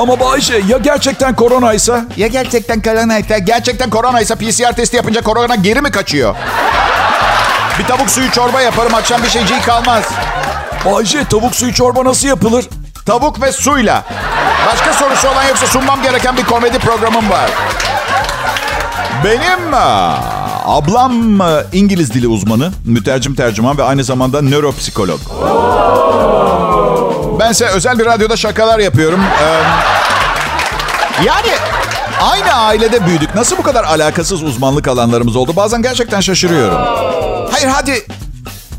Ama 0.02 0.20
Bayşe 0.20 0.62
ya 0.68 0.78
gerçekten 0.78 1.36
koronaysa? 1.36 2.06
Ya 2.18 2.28
gerçekten 2.28 2.82
koronaysa? 2.82 3.38
Gerçekten 3.38 3.90
koronaysa 3.90 4.36
PCR 4.36 4.76
testi 4.76 4.98
yapınca 4.98 5.22
korona 5.22 5.56
geri 5.56 5.82
mi 5.82 5.92
kaçıyor? 5.92 6.36
Bir 7.80 7.86
tavuk 7.86 8.10
suyu 8.10 8.32
çorba 8.32 8.62
yaparım 8.62 8.96
akşam 8.96 9.24
bir 9.24 9.30
şeyciği 9.30 9.62
kalmaz. 9.62 10.04
Bayşe 10.86 11.26
tavuk 11.26 11.56
suyu 11.56 11.74
çorba 11.74 12.06
nasıl 12.06 12.28
yapılır? 12.28 12.66
Tavuk 13.06 13.42
ve 13.42 13.52
suyla. 13.52 14.04
Başka 14.68 14.94
sorusu 14.94 15.28
olan 15.28 15.44
yoksa 15.44 15.68
sunmam 15.68 16.02
gereken 16.02 16.38
bir 16.38 16.44
komedi 16.44 16.80
programım 16.80 17.30
var. 17.30 17.50
Benim 19.26 19.74
ablam 20.66 21.40
İngiliz 21.74 22.14
dili 22.14 22.28
uzmanı, 22.28 22.72
mütercim 22.86 23.36
tercüman 23.36 23.78
ve 23.78 23.84
aynı 23.84 24.04
zamanda 24.04 24.42
nöropsikolog. 24.42 25.20
Bense 27.42 27.66
özel 27.66 28.00
bir 28.00 28.06
radyoda 28.06 28.38
şakalar 28.38 28.80
yapıyorum. 28.80 29.20
Ee, 29.42 29.64
yani 31.26 31.52
aynı 32.22 32.54
ailede 32.54 33.06
büyüdük. 33.06 33.36
Nasıl 33.36 33.58
bu 33.58 33.64
kadar 33.64 33.84
alakasız 33.84 34.44
uzmanlık 34.44 34.88
alanlarımız 34.88 35.36
oldu? 35.36 35.56
Bazen 35.56 35.82
gerçekten 35.82 36.22
şaşırıyorum. 36.22 36.78
Hayır 37.52 37.68
hadi. 37.68 38.06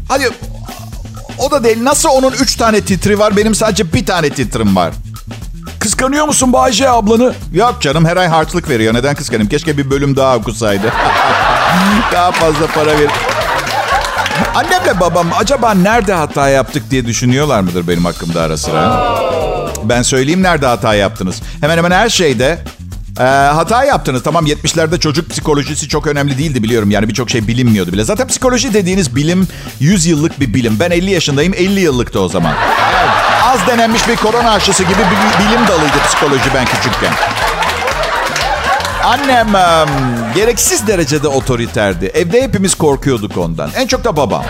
Hadi. 0.09 0.31
O 1.39 1.51
da 1.51 1.65
değil. 1.65 1.85
Nasıl 1.85 2.09
onun 2.09 2.33
üç 2.33 2.57
tane 2.57 2.81
titri 2.81 3.19
var? 3.19 3.37
Benim 3.37 3.55
sadece 3.55 3.93
bir 3.93 4.07
tane 4.07 4.31
titrim 4.31 4.77
var. 4.77 4.93
Kıskanıyor 5.81 6.27
musun 6.27 6.53
Bayce 6.53 6.91
ablanı? 6.91 7.35
Yok 7.53 7.77
canım 7.81 8.05
her 8.05 8.17
ay 8.17 8.29
harçlık 8.29 8.69
veriyor. 8.69 8.95
Neden 8.95 9.15
kıskanayım? 9.15 9.49
Keşke 9.49 9.79
bir 9.79 9.91
bölüm 9.91 10.17
daha 10.17 10.37
okusaydı. 10.37 10.87
daha 12.13 12.33
fazla 12.33 12.67
para 12.67 12.99
ver. 12.99 13.11
Annemle 14.55 15.01
babam 15.01 15.27
acaba 15.39 15.75
nerede 15.75 16.13
hata 16.13 16.49
yaptık 16.49 16.91
diye 16.91 17.07
düşünüyorlar 17.07 17.61
mıdır 17.61 17.89
benim 17.89 18.05
hakkımda 18.05 18.43
ara 18.43 18.57
sıra? 18.57 19.13
Ben 19.85 20.03
söyleyeyim 20.03 20.43
nerede 20.43 20.67
hata 20.67 20.95
yaptınız. 20.95 21.43
Hemen 21.61 21.77
hemen 21.77 21.91
her 21.91 22.09
şeyde 22.09 22.59
ee, 23.21 23.23
hata 23.25 23.85
yaptınız. 23.85 24.23
Tamam 24.23 24.47
70'lerde 24.47 25.01
çocuk 25.01 25.31
psikolojisi 25.31 25.89
çok 25.89 26.07
önemli 26.07 26.39
değildi 26.39 26.63
biliyorum. 26.63 26.91
Yani 26.91 27.09
birçok 27.09 27.31
şey 27.31 27.49
bilinmiyordu 27.49 27.93
bile. 27.93 28.05
Zaten 28.05 28.27
psikoloji 28.27 28.75
dediğiniz 28.75 29.17
bilim 29.17 29.49
100 29.81 30.07
yıllık 30.07 30.41
bir 30.41 30.55
bilim. 30.55 30.77
Ben 30.81 30.91
50 30.91 31.11
yaşındayım 31.11 31.55
50 31.55 31.81
yıllıktı 31.81 32.21
o 32.21 32.29
zaman. 32.29 32.55
Az 33.45 33.67
denenmiş 33.67 34.09
bir 34.09 34.17
korona 34.17 34.51
aşısı 34.51 34.83
gibi 34.83 34.99
bir 34.99 35.45
bilim 35.47 35.69
dalıydı 35.69 35.99
psikoloji 36.07 36.51
ben 36.55 36.65
küçükken. 36.65 37.13
Annem 39.03 39.49
um, 39.49 39.91
gereksiz 40.35 40.87
derecede 40.87 41.29
otoriterdi. 41.29 42.07
Evde 42.07 42.43
hepimiz 42.43 42.75
korkuyorduk 42.75 43.37
ondan. 43.37 43.71
En 43.77 43.87
çok 43.87 44.05
da 44.05 44.17
babam. 44.17 44.45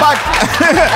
Bak 0.00 0.18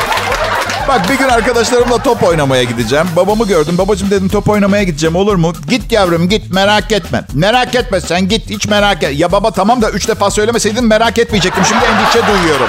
Bak 0.88 1.08
bir 1.10 1.18
gün 1.18 1.28
arkadaşlarımla 1.28 1.98
top 1.98 2.22
oynamaya 2.22 2.62
gideceğim. 2.62 3.06
Babamı 3.16 3.46
gördüm. 3.46 3.78
Babacım 3.78 4.10
dedim 4.10 4.28
top 4.28 4.48
oynamaya 4.48 4.82
gideceğim 4.82 5.16
olur 5.16 5.34
mu? 5.36 5.52
Git 5.68 5.92
yavrum 5.92 6.28
git 6.28 6.52
merak 6.52 6.92
etme. 6.92 7.24
Merak 7.34 7.74
etme 7.74 8.00
sen 8.00 8.28
git 8.28 8.50
hiç 8.50 8.66
merak 8.68 9.02
et. 9.02 9.18
Ya 9.18 9.32
baba 9.32 9.50
tamam 9.50 9.82
da 9.82 9.90
üç 9.90 10.08
defa 10.08 10.30
söylemeseydin 10.30 10.84
merak 10.84 11.18
etmeyecektim. 11.18 11.64
Şimdi 11.64 11.84
endişe 11.84 12.26
duyuyorum. 12.32 12.68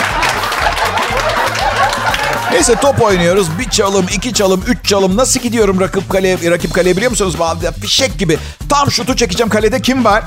Neyse 2.52 2.76
top 2.76 3.02
oynuyoruz. 3.02 3.48
Bir 3.60 3.70
çalım, 3.70 4.06
iki 4.14 4.34
çalım, 4.34 4.64
üç 4.68 4.86
çalım. 4.86 5.18
Nasıl 5.18 5.40
gidiyorum 5.40 5.80
rakip 5.80 6.10
kaleye, 6.10 6.38
rakip 6.52 6.74
kaleye 6.74 6.98
biliyor 6.98 7.12
musunuz? 7.12 7.36
Fişek 7.82 8.20
gibi. 8.20 8.38
Tam 8.70 8.92
şutu 8.92 9.16
çekeceğim 9.16 9.50
kalede. 9.50 9.82
Kim 9.82 10.06
var? 10.06 10.24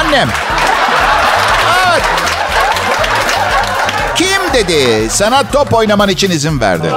Annem. 0.00 0.28
Evet. 1.88 2.02
Kim 4.16 4.52
dedi 4.54 5.10
sana 5.10 5.50
top 5.50 5.74
oynaman 5.74 6.08
için 6.08 6.30
izin 6.30 6.60
verdi? 6.60 6.90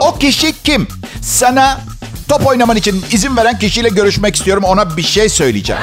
O 0.00 0.18
kişi 0.18 0.62
kim? 0.62 0.88
Sana 1.22 1.78
top 2.28 2.46
oynaman 2.46 2.76
için 2.76 3.04
izin 3.12 3.36
veren 3.36 3.58
kişiyle 3.58 3.88
görüşmek 3.88 4.36
istiyorum. 4.36 4.64
Ona 4.64 4.96
bir 4.96 5.02
şey 5.02 5.28
söyleyeceğim. 5.28 5.82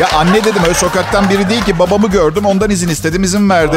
Ya 0.00 0.08
anne 0.18 0.44
dedim 0.44 0.62
öyle 0.64 0.74
sokaktan 0.74 1.30
biri 1.30 1.48
değil 1.48 1.64
ki 1.64 1.78
babamı 1.78 2.08
gördüm 2.10 2.46
ondan 2.46 2.70
izin 2.70 2.88
istedim 2.88 3.22
izin 3.24 3.50
verdi. 3.50 3.76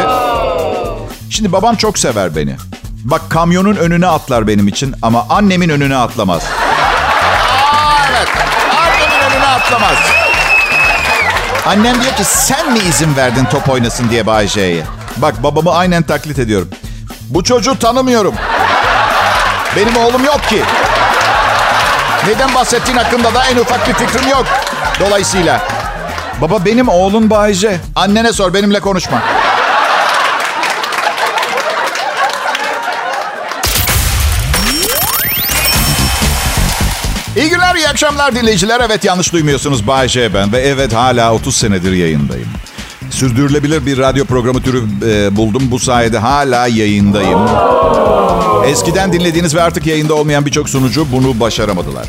Şimdi 1.29 1.51
babam 1.51 1.75
çok 1.75 1.97
sever 1.99 2.35
beni. 2.35 2.55
Bak 3.03 3.21
kamyonun 3.29 3.75
önüne 3.75 4.07
atlar 4.07 4.47
benim 4.47 4.67
için 4.67 4.95
ama 5.01 5.25
annemin 5.29 5.69
önüne 5.69 5.95
atlamaz. 5.97 6.41
Aa, 6.43 8.05
evet 8.11 8.27
annemin 8.77 9.35
önüne 9.35 9.47
atlamaz. 9.47 9.97
Annem 11.65 12.01
diyor 12.01 12.15
ki 12.15 12.23
sen 12.23 12.71
mi 12.73 12.79
izin 12.79 13.15
verdin 13.15 13.45
top 13.45 13.69
oynasın 13.69 14.09
diye 14.09 14.25
Bayce'ye? 14.27 14.83
Bak 15.17 15.43
babamı 15.43 15.71
aynen 15.73 16.03
taklit 16.03 16.39
ediyorum. 16.39 16.69
Bu 17.29 17.43
çocuğu 17.43 17.79
tanımıyorum. 17.79 18.35
Benim 19.75 19.97
oğlum 19.97 20.25
yok 20.25 20.43
ki. 20.49 20.63
Neden 22.27 22.55
bahsettiğin 22.55 22.97
hakkında 22.97 23.33
da 23.33 23.45
en 23.45 23.57
ufak 23.57 23.87
bir 23.87 23.93
fikrim 23.93 24.29
yok. 24.29 24.45
Dolayısıyla 24.99 25.61
Baba 26.41 26.65
benim 26.65 26.87
oğlum 26.87 27.29
Bayce. 27.29 27.79
Annene 27.95 28.33
sor 28.33 28.53
benimle 28.53 28.79
konuşma. 28.79 29.21
İyi 37.37 37.49
günler, 37.49 37.75
iyi 37.75 37.87
akşamlar 37.89 38.35
dinleyiciler. 38.35 38.81
Evet 38.85 39.03
yanlış 39.03 39.33
duymuyorsunuz 39.33 39.87
Bayce 39.87 40.33
ben 40.33 40.51
ve 40.51 40.59
evet 40.59 40.93
hala 40.93 41.33
30 41.33 41.55
senedir 41.57 41.91
yayındayım. 41.91 42.47
Sürdürülebilir 43.09 43.85
bir 43.85 43.97
radyo 43.97 44.25
programı 44.25 44.61
türü 44.61 44.83
e, 45.07 45.35
buldum. 45.35 45.63
Bu 45.71 45.79
sayede 45.79 46.17
hala 46.17 46.67
yayındayım. 46.67 47.39
Eskiden 48.67 49.13
dinlediğiniz 49.13 49.55
ve 49.55 49.61
artık 49.61 49.85
yayında 49.85 50.13
olmayan 50.13 50.45
birçok 50.45 50.69
sunucu 50.69 51.07
bunu 51.11 51.39
başaramadılar. 51.39 52.05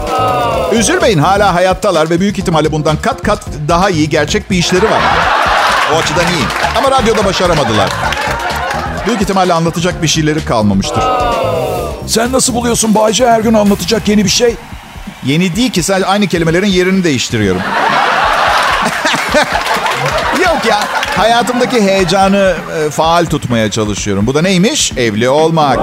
Üzülmeyin 0.73 1.19
hala 1.19 1.55
hayattalar 1.55 2.11
ve 2.11 2.21
büyük 2.21 2.39
ihtimalle 2.39 2.73
bundan 2.73 2.97
kat 2.97 3.23
kat 3.23 3.47
daha 3.69 3.91
iyi 3.91 4.09
gerçek 4.09 4.51
bir 4.51 4.59
işleri 4.59 4.85
var. 4.85 5.03
O 5.95 5.97
açıdan 5.97 6.25
iyi. 6.25 6.45
Ama 6.79 6.91
radyoda 6.91 7.25
başaramadılar. 7.25 7.91
Büyük 9.07 9.23
ihtimalle 9.23 9.53
anlatacak 9.53 10.03
bir 10.03 10.09
şeyleri 10.09 10.45
kalmamıştır. 10.45 11.03
Sen 12.07 12.33
nasıl 12.33 12.55
buluyorsun 12.55 12.95
Bayce 12.95 13.27
her 13.27 13.41
gün 13.41 13.55
anlatacak 13.55 14.09
yeni 14.09 14.25
bir 14.25 14.31
şey? 14.31 14.55
Yeni 15.25 15.57
değil 15.57 15.71
ki 15.71 15.83
sadece 15.83 16.07
aynı 16.07 16.27
kelimelerin 16.27 16.67
yerini 16.67 17.05
değiştiriyorum. 17.05 17.63
Ya. 20.69 20.81
Hayatımdaki 21.17 21.83
heyecanı 21.83 22.55
e, 22.79 22.91
faal 22.91 23.25
tutmaya 23.27 23.71
çalışıyorum. 23.71 24.27
Bu 24.27 24.35
da 24.35 24.43
neymiş? 24.43 24.93
Evli 24.97 25.29
olmak. 25.29 25.79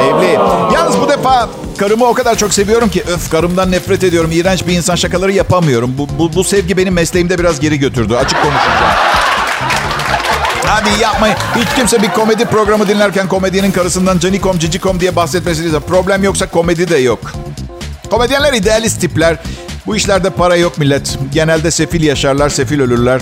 Evli. 0.00 0.32
Yalnız 0.74 1.00
bu 1.00 1.08
defa 1.08 1.48
karımı 1.78 2.04
o 2.04 2.14
kadar 2.14 2.34
çok 2.34 2.54
seviyorum 2.54 2.88
ki 2.88 3.02
öf 3.08 3.30
karımdan 3.30 3.70
nefret 3.70 4.04
ediyorum. 4.04 4.30
İğrenç 4.32 4.66
bir 4.66 4.72
insan 4.72 4.94
şakaları 4.94 5.32
yapamıyorum. 5.32 5.94
Bu, 5.98 6.08
bu, 6.18 6.34
bu 6.34 6.44
sevgi 6.44 6.76
benim 6.76 6.94
mesleğimde 6.94 7.38
biraz 7.38 7.60
geri 7.60 7.78
götürdü. 7.78 8.14
Açık 8.14 8.42
konuşacağım. 8.42 8.94
Hadi 10.66 11.02
yapmayın. 11.02 11.36
Hiç 11.56 11.68
kimse 11.76 12.02
bir 12.02 12.08
komedi 12.08 12.44
programı 12.44 12.88
dinlerken 12.88 13.28
komedyenin 13.28 13.72
karısından 13.72 14.18
canikom 14.18 14.58
cicikom 14.58 15.00
diye 15.00 15.16
bahsetmesiniz. 15.16 15.72
Problem 15.72 16.24
yoksa 16.24 16.48
komedi 16.48 16.88
de 16.88 16.96
yok. 16.96 17.20
Komedyenler 18.10 18.52
idealist 18.52 19.00
tipler. 19.00 19.36
Bu 19.86 19.96
işlerde 19.96 20.30
para 20.30 20.56
yok 20.56 20.78
millet. 20.78 21.18
Genelde 21.32 21.70
sefil 21.70 22.02
yaşarlar, 22.02 22.48
sefil 22.48 22.80
ölürler. 22.80 23.20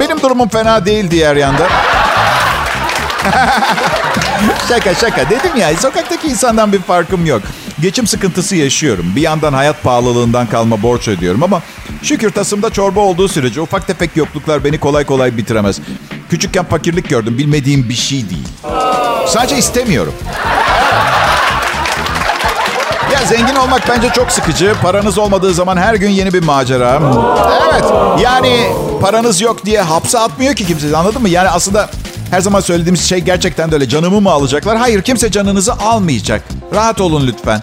Benim 0.00 0.22
durumum 0.22 0.48
fena 0.48 0.86
değil 0.86 1.10
diğer 1.10 1.36
yanda. 1.36 1.68
şaka 4.68 4.94
şaka 4.94 5.30
dedim 5.30 5.56
ya 5.56 5.76
sokaktaki 5.76 6.28
insandan 6.28 6.72
bir 6.72 6.82
farkım 6.82 7.26
yok. 7.26 7.42
Geçim 7.80 8.06
sıkıntısı 8.06 8.56
yaşıyorum. 8.56 9.06
Bir 9.16 9.20
yandan 9.20 9.52
hayat 9.52 9.82
pahalılığından 9.82 10.46
kalma 10.46 10.82
borç 10.82 11.08
ödüyorum 11.08 11.42
ama 11.42 11.62
şükür 12.02 12.30
tasımda 12.30 12.70
çorba 12.70 13.00
olduğu 13.00 13.28
sürece 13.28 13.60
ufak 13.60 13.86
tefek 13.86 14.16
yokluklar 14.16 14.64
beni 14.64 14.78
kolay 14.78 15.04
kolay 15.04 15.36
bitiremez. 15.36 15.80
Küçükken 16.30 16.64
fakirlik 16.64 17.08
gördüm 17.08 17.38
bilmediğim 17.38 17.88
bir 17.88 17.94
şey 17.94 18.30
değil. 18.30 18.48
Sadece 19.26 19.56
istemiyorum. 19.56 20.14
Ya 23.12 23.24
zengin 23.26 23.56
olmak 23.56 23.88
bence 23.88 24.08
çok 24.08 24.32
sıkıcı. 24.32 24.74
Paranız 24.82 25.18
olmadığı 25.18 25.54
zaman 25.54 25.76
her 25.76 25.94
gün 25.94 26.10
yeni 26.10 26.32
bir 26.32 26.44
macera. 26.44 27.00
Evet. 27.72 27.84
Yani 28.20 28.66
paranız 29.04 29.40
yok 29.40 29.64
diye 29.64 29.80
hapse 29.80 30.18
atmıyor 30.18 30.54
ki 30.54 30.66
kimse. 30.66 30.96
Anladın 30.96 31.22
mı? 31.22 31.28
Yani 31.28 31.48
aslında 31.48 31.90
her 32.30 32.40
zaman 32.40 32.60
söylediğimiz 32.60 33.08
şey 33.08 33.18
gerçekten 33.18 33.70
de 33.70 33.74
öyle. 33.74 33.88
Canımı 33.88 34.20
mı 34.20 34.30
alacaklar? 34.30 34.76
Hayır 34.76 35.02
kimse 35.02 35.30
canınızı 35.30 35.72
almayacak. 35.72 36.42
Rahat 36.74 37.00
olun 37.00 37.26
lütfen. 37.26 37.62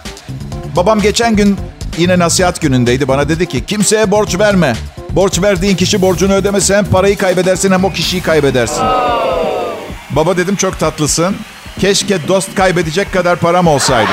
Babam 0.76 1.00
geçen 1.00 1.36
gün 1.36 1.56
yine 1.98 2.18
nasihat 2.18 2.60
günündeydi. 2.60 3.08
Bana 3.08 3.28
dedi 3.28 3.48
ki 3.48 3.66
kimseye 3.66 4.10
borç 4.10 4.38
verme. 4.38 4.76
Borç 5.10 5.42
verdiğin 5.42 5.76
kişi 5.76 6.02
borcunu 6.02 6.32
ödemese 6.34 6.76
hem 6.76 6.84
parayı 6.84 7.18
kaybedersin 7.18 7.72
hem 7.72 7.84
o 7.84 7.92
kişiyi 7.92 8.22
kaybedersin. 8.22 8.84
Baba 10.10 10.36
dedim 10.36 10.56
çok 10.56 10.80
tatlısın. 10.80 11.36
Keşke 11.80 12.28
dost 12.28 12.54
kaybedecek 12.54 13.12
kadar 13.12 13.38
param 13.38 13.66
olsaydı. 13.66 14.10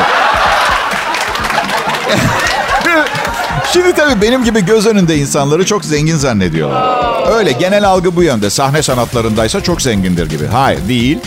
Şimdi 3.73 3.93
tabii 3.93 4.21
benim 4.21 4.43
gibi 4.43 4.65
göz 4.65 4.85
önünde 4.87 5.17
insanları 5.17 5.65
çok 5.65 5.85
zengin 5.85 6.15
zannediyorlar. 6.15 7.09
Öyle 7.37 7.51
genel 7.51 7.87
algı 7.89 8.15
bu 8.15 8.23
yönde. 8.23 8.49
Sahne 8.49 8.83
sanatlarındaysa 8.83 9.61
çok 9.61 9.81
zengindir 9.81 10.29
gibi. 10.29 10.47
Hayır 10.47 10.87
değil. 10.87 11.17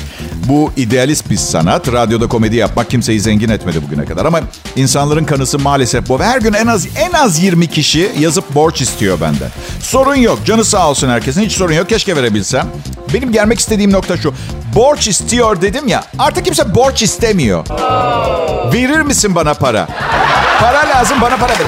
Bu 0.48 0.72
idealist 0.76 1.30
bir 1.30 1.36
sanat. 1.36 1.92
Radyoda 1.92 2.26
komedi 2.26 2.56
yapmak 2.56 2.90
kimseyi 2.90 3.20
zengin 3.20 3.48
etmedi 3.48 3.82
bugüne 3.86 4.04
kadar. 4.04 4.24
Ama 4.24 4.40
insanların 4.76 5.24
kanısı 5.24 5.58
maalesef 5.58 6.08
bu. 6.08 6.18
Ve 6.18 6.24
her 6.24 6.40
gün 6.40 6.52
en 6.52 6.66
az 6.66 6.86
en 6.96 7.12
az 7.12 7.42
20 7.42 7.66
kişi 7.66 8.10
yazıp 8.18 8.54
borç 8.54 8.80
istiyor 8.80 9.20
benden. 9.20 9.48
Sorun 9.80 10.14
yok. 10.14 10.38
Canı 10.46 10.64
sağ 10.64 10.90
olsun 10.90 11.08
herkesin. 11.08 11.42
Hiç 11.42 11.52
sorun 11.52 11.72
yok. 11.72 11.88
Keşke 11.88 12.16
verebilsem. 12.16 12.66
Benim 13.14 13.32
gelmek 13.32 13.58
istediğim 13.60 13.92
nokta 13.92 14.16
şu. 14.16 14.34
Borç 14.74 15.08
istiyor 15.08 15.60
dedim 15.60 15.88
ya. 15.88 16.04
Artık 16.18 16.44
kimse 16.44 16.74
borç 16.74 17.02
istemiyor. 17.02 17.66
Verir 18.72 19.00
misin 19.00 19.34
bana 19.34 19.54
para? 19.54 19.86
Para 20.60 20.88
lazım 20.88 21.20
bana 21.20 21.36
para 21.36 21.52
ver. 21.52 21.66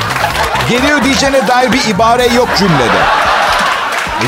Geri 0.71 0.93
ödeyeceğine 0.95 1.49
dair 1.49 1.73
bir 1.73 1.85
ibare 1.89 2.27
yok 2.27 2.49
cümlede. 2.59 2.99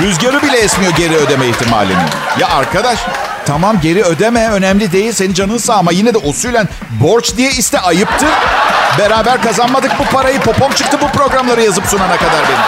Rüzgarı 0.03 0.43
bile 0.43 0.59
esmiyor 0.59 0.93
geri 0.93 1.17
ödeme 1.17 1.47
ihtimalini. 1.47 1.99
Ya 2.39 2.49
arkadaş 2.49 2.99
tamam 3.47 3.81
geri 3.83 4.03
ödeme 4.05 4.49
önemli 4.49 4.93
değil 4.93 5.13
senin 5.13 5.35
canın 5.35 5.59
sağ 5.59 5.75
ama 5.75 5.93
yine 5.93 6.15
de 6.15 6.19
usulen 6.19 6.69
borç 6.91 7.37
diye 7.37 7.51
iste 7.51 7.81
ayıptır. 7.81 8.29
Beraber 8.99 9.43
kazanmadık 9.43 9.93
bu 9.99 10.05
parayı 10.05 10.41
popom 10.41 10.73
çıktı 10.73 10.99
bu 11.03 11.09
programları 11.19 11.63
yazıp 11.63 11.87
sunana 11.87 12.17
kadar 12.17 12.43
benim. 12.49 12.61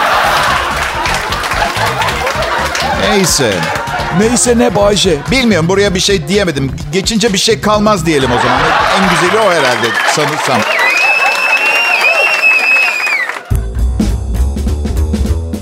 Neyse. 3.11 3.53
Neyse 4.19 4.57
ne 4.57 4.75
Bayce. 4.75 5.17
Bilmiyorum 5.31 5.69
buraya 5.69 5.95
bir 5.95 5.99
şey 5.99 6.27
diyemedim. 6.27 6.71
Geçince 6.93 7.33
bir 7.33 7.37
şey 7.37 7.61
kalmaz 7.61 8.05
diyelim 8.05 8.29
o 8.31 8.41
zaman. 8.41 8.59
En 8.97 9.09
güzeli 9.09 9.39
o 9.39 9.51
herhalde 9.51 9.87
sanırsam. 10.15 10.57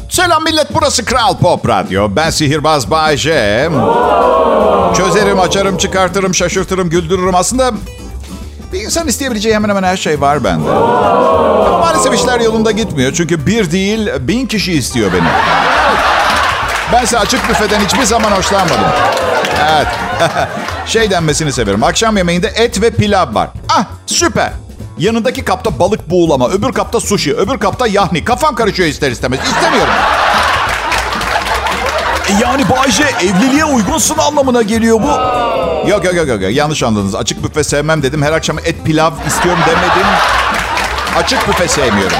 Selam 0.09 0.43
millet 0.43 0.67
burası 0.73 1.05
Kral 1.05 1.37
Pop 1.37 1.67
Radyo. 1.69 2.09
Ben 2.15 2.29
sihirbaz 2.29 2.91
Bay 2.91 3.17
J. 3.17 3.29
Çözerim, 4.97 5.39
açarım, 5.39 5.77
çıkartırım, 5.77 6.35
şaşırtırım, 6.35 6.89
güldürürüm. 6.89 7.35
Aslında 7.35 7.71
bir 8.73 8.81
insan 8.81 9.07
isteyebileceği 9.07 9.55
hemen 9.55 9.69
hemen 9.69 9.83
her 9.83 9.97
şey 9.97 10.21
var 10.21 10.43
bende. 10.43 10.69
Ama 10.69 11.77
maalesef 11.77 12.13
işler 12.13 12.39
yolunda 12.39 12.71
gitmiyor. 12.71 13.13
Çünkü 13.13 13.45
bir 13.47 13.71
değil 13.71 14.09
bin 14.19 14.45
kişi 14.45 14.73
istiyor 14.73 15.11
beni. 15.13 15.27
Bense 16.93 17.19
açık 17.19 17.49
büfeden 17.49 17.79
hiçbir 17.79 18.03
zaman 18.03 18.31
hoşlanmadım. 18.31 18.85
Evet. 19.71 19.87
şey 20.85 21.11
denmesini 21.11 21.53
severim. 21.53 21.83
Akşam 21.83 22.17
yemeğinde 22.17 22.47
et 22.47 22.81
ve 22.81 22.89
pilav 22.91 23.35
var. 23.35 23.49
Ah 23.69 23.85
süper. 24.05 24.51
Yanındaki 24.97 25.45
kapta 25.45 25.79
balık 25.79 26.09
buğulama, 26.09 26.49
öbür 26.49 26.71
kapta 26.73 26.99
sushi, 26.99 27.35
öbür 27.35 27.57
kapta 27.57 27.87
yahni. 27.87 28.25
Kafam 28.25 28.55
karışıyor 28.55 28.89
ister 28.89 29.11
istemez. 29.11 29.39
İstemiyorum. 29.43 29.93
E 32.29 32.33
yani 32.43 32.69
Bayce 32.69 33.03
evliliğe 33.21 33.65
uygunsun 33.65 34.17
anlamına 34.17 34.61
geliyor 34.61 34.99
bu. 35.01 35.07
Yok 35.89 36.05
yok 36.05 36.15
yok 36.15 36.27
yok 36.27 36.41
yanlış 36.41 36.83
anladınız. 36.83 37.15
Açık 37.15 37.43
büfe 37.43 37.63
sevmem 37.63 38.03
dedim. 38.03 38.21
Her 38.21 38.31
akşam 38.31 38.59
et 38.59 38.75
pilav 38.85 39.11
istiyorum 39.27 39.61
demedim. 39.67 40.07
Açık 41.17 41.47
büfe 41.47 41.67
sevmiyorum. 41.67 42.17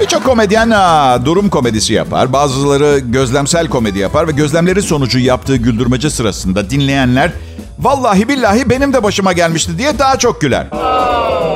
Birçok 0.00 0.24
komedyen 0.24 0.70
aa, 0.70 1.24
durum 1.24 1.48
komedisi 1.48 1.92
yapar. 1.92 2.32
Bazıları 2.32 2.98
gözlemsel 2.98 3.68
komedi 3.68 3.98
yapar 3.98 4.28
ve 4.28 4.32
gözlemleri 4.32 4.82
sonucu 4.82 5.18
yaptığı 5.18 5.56
güldürmece 5.56 6.10
sırasında 6.10 6.70
dinleyenler 6.70 7.32
vallahi 7.78 8.28
billahi 8.28 8.70
benim 8.70 8.92
de 8.92 9.02
başıma 9.02 9.32
gelmişti 9.32 9.78
diye 9.78 9.98
daha 9.98 10.18
çok 10.18 10.40
güler. 10.40 10.66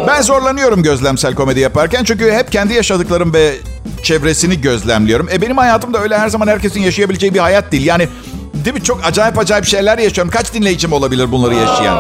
Ben 0.07 0.23
zorlanıyorum 0.23 0.83
gözlemsel 0.83 1.35
komedi 1.35 1.61
yaparken 1.61 2.05
çünkü 2.05 2.33
hep 2.33 2.53
kendi 2.53 2.75
yaşadıklarım 2.75 3.35
ve 3.35 3.55
çevresini 4.03 4.61
gözlemliyorum. 4.61 5.29
E 5.33 5.43
benim 5.43 5.57
hayatım 5.59 5.95
da 5.95 5.99
öyle 6.03 6.19
her 6.19 6.29
zaman 6.29 6.47
herkesin 6.47 6.81
yaşayabileceği 6.81 7.35
bir 7.35 7.39
hayat 7.41 7.73
değil. 7.73 7.87
Yani 7.87 8.09
değil 8.55 8.75
mi 8.75 8.83
çok 8.83 9.01
acayip 9.05 9.39
acayip 9.39 9.65
şeyler 9.65 9.99
yaşıyorum. 9.99 10.31
Kaç 10.31 10.55
dinleyicim 10.55 10.93
olabilir 10.93 11.33
bunları 11.33 11.55
yaşayan? 11.55 11.99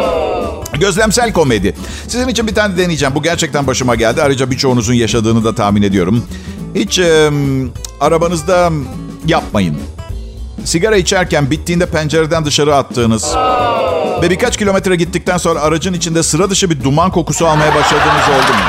Gözlemsel 0.80 1.32
komedi. 1.32 1.74
Sizin 2.08 2.28
için 2.28 2.46
bir 2.46 2.54
tane 2.54 2.76
deneyeceğim. 2.76 3.14
Bu 3.14 3.22
gerçekten 3.22 3.66
başıma 3.66 3.94
geldi. 3.94 4.22
Ayrıca 4.22 4.50
birçoğunuzun 4.50 4.94
yaşadığını 4.94 5.44
da 5.44 5.54
tahmin 5.54 5.82
ediyorum. 5.82 6.24
Hiç 6.74 6.98
e, 6.98 7.30
arabanızda 8.00 8.70
yapmayın. 9.26 9.76
Sigara 10.64 10.96
içerken 10.96 11.50
bittiğinde 11.50 11.86
pencereden 11.86 12.44
dışarı 12.44 12.76
attığınız 12.76 13.34
ve 14.22 14.30
birkaç 14.30 14.56
kilometre 14.56 14.96
gittikten 14.96 15.36
sonra 15.36 15.60
aracın 15.60 15.92
içinde 15.92 16.22
sıra 16.22 16.50
dışı 16.50 16.70
bir 16.70 16.82
duman 16.82 17.10
kokusu 17.10 17.46
almaya 17.46 17.74
başladığınız 17.74 18.28
oldu 18.28 18.52
mu? 18.52 18.64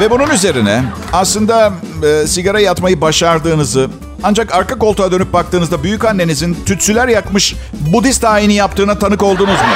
Ve 0.00 0.10
bunun 0.10 0.30
üzerine 0.30 0.84
aslında 1.12 1.72
e, 2.02 2.26
sigara 2.26 2.60
yatmayı 2.60 3.00
başardığınızı 3.00 3.90
ancak 4.22 4.54
arka 4.54 4.78
koltuğa 4.78 5.12
dönüp 5.12 5.32
baktığınızda 5.32 5.82
büyük 5.82 6.04
annenizin 6.04 6.56
tütsüler 6.66 7.08
yakmış 7.08 7.54
Budist 7.72 8.24
ayini 8.24 8.54
yaptığına 8.54 8.98
tanık 8.98 9.22
oldunuz 9.22 9.60
mu? 9.60 9.74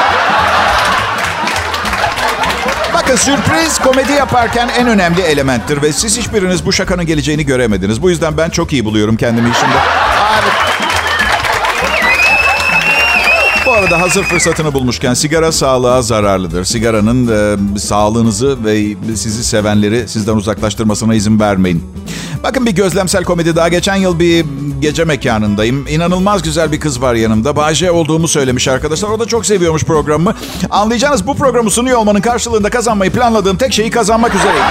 Bakın 2.95 3.17
sürpriz 3.17 3.79
komedi 3.79 4.13
yaparken 4.13 4.69
en 4.79 4.89
önemli 4.89 5.21
elementtir 5.21 5.83
ve 5.83 5.93
siz 5.93 6.19
hiçbiriniz 6.19 6.67
bu 6.67 6.73
şakanın 6.73 7.07
geleceğini 7.07 7.47
göremediniz. 7.47 8.03
Bu 8.03 8.11
yüzden 8.11 8.37
ben 8.37 8.51
çok 8.51 8.73
iyi 8.73 8.85
buluyorum 8.85 9.17
kendimi 9.17 9.51
işimde. 9.51 9.75
Abi. 9.75 10.74
Arada 13.75 14.01
hazır 14.01 14.23
fırsatını 14.23 14.75
bulmuşken 14.75 15.15
sigara 15.15 15.53
sağlığa 15.53 16.03
zararlıdır. 16.03 16.65
Sigaranın 16.65 17.29
e, 17.29 17.79
sağlığınızı 17.79 18.65
ve 18.65 18.97
sizi 19.17 19.45
sevenleri 19.45 20.09
sizden 20.09 20.35
uzaklaştırmasına 20.35 21.15
izin 21.15 21.41
vermeyin. 21.41 21.85
Bakın 22.43 22.67
bir 22.67 22.71
gözlemsel 22.71 23.25
komedi 23.25 23.57
daha 23.57 23.69
geçen 23.69 23.95
yıl 23.95 24.19
bir 24.19 24.45
gece 24.81 25.05
mekanındayım. 25.05 25.87
İnanılmaz 25.89 26.43
güzel 26.43 26.73
bir 26.73 26.81
kız 26.81 27.03
var 27.03 27.15
yanımda. 27.15 27.57
Bahçe 27.57 27.91
olduğumu 27.91 28.29
söylemiş 28.29 28.69
arkadaşlar. 28.69 29.09
O 29.09 29.21
da 29.21 29.27
çok 29.27 29.47
seviyormuş 29.47 29.85
programı. 29.85 30.35
Anlayacağınız 30.71 31.27
bu 31.27 31.37
programı 31.37 31.71
sunuyor 31.71 31.99
olmanın 31.99 32.21
karşılığında 32.21 32.71
kazanmayı 32.71 33.11
planladığım 33.11 33.57
tek 33.57 33.73
şeyi 33.73 33.91
kazanmak 33.91 34.35
üzereyim. 34.35 34.65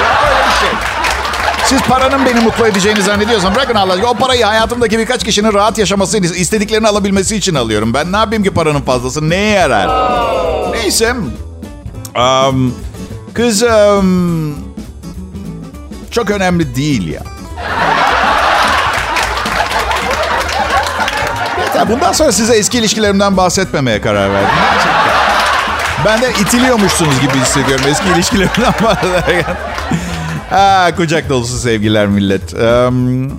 Siz 1.66 1.82
paranın 1.82 2.26
beni 2.26 2.40
mutlu 2.40 2.68
edeceğini 2.68 3.02
zannediyorsam 3.02 3.56
bırakın 3.56 3.76
Allah 3.76 3.94
aşkına. 3.94 4.10
O 4.10 4.14
parayı 4.14 4.46
hayatımdaki 4.46 5.00
birkaç 5.00 5.24
kişinin 5.24 5.54
rahat 5.54 5.78
yaşamasını, 5.78 6.26
istediklerini 6.26 6.88
alabilmesi 6.88 7.36
için 7.36 7.56
alıyorum. 7.56 7.94
Ben 7.94 8.12
ne 8.12 8.18
yapayım 8.18 8.44
ki 8.44 8.52
paranın 8.52 8.82
fazlası? 8.82 9.30
Neye 9.30 9.50
yarar? 9.50 9.90
Neyse. 10.72 11.16
Um, 12.16 12.76
kız 13.34 13.64
um, 13.64 14.56
çok 16.12 16.30
önemli 16.32 16.76
değil 16.76 17.08
ya. 17.08 17.22
Bundan 21.90 22.12
sonra 22.12 22.32
size 22.32 22.56
eski 22.56 22.78
ilişkilerimden 22.78 23.38
bahsetmemeye 23.38 24.02
karar 24.02 24.34
verdim. 24.34 24.50
Benden 26.06 26.32
itiliyormuşsunuz 26.32 27.22
gibi 27.22 27.34
hissediyorum 27.34 27.86
eski 27.90 28.10
ilişkilerimden 28.10 28.74
bahsederken. 28.84 29.56
Ha, 30.54 30.92
kucak 30.98 31.30
dolusu 31.30 31.58
sevgiler 31.58 32.08
millet. 32.08 32.54
Um, 32.54 33.32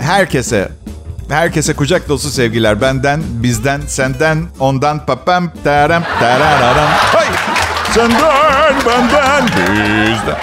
herkese, 0.00 0.68
herkese 1.28 1.72
kucak 1.72 2.08
dolusu 2.08 2.30
sevgiler. 2.30 2.80
Benden, 2.80 3.22
bizden, 3.42 3.80
senden, 3.80 4.46
ondan, 4.58 5.06
papam, 5.06 5.50
taram, 5.64 6.02
tarararam. 6.20 6.88
Hay! 6.88 7.26
Senden, 7.94 8.74
benden, 8.86 9.44
bizden. 9.46 10.36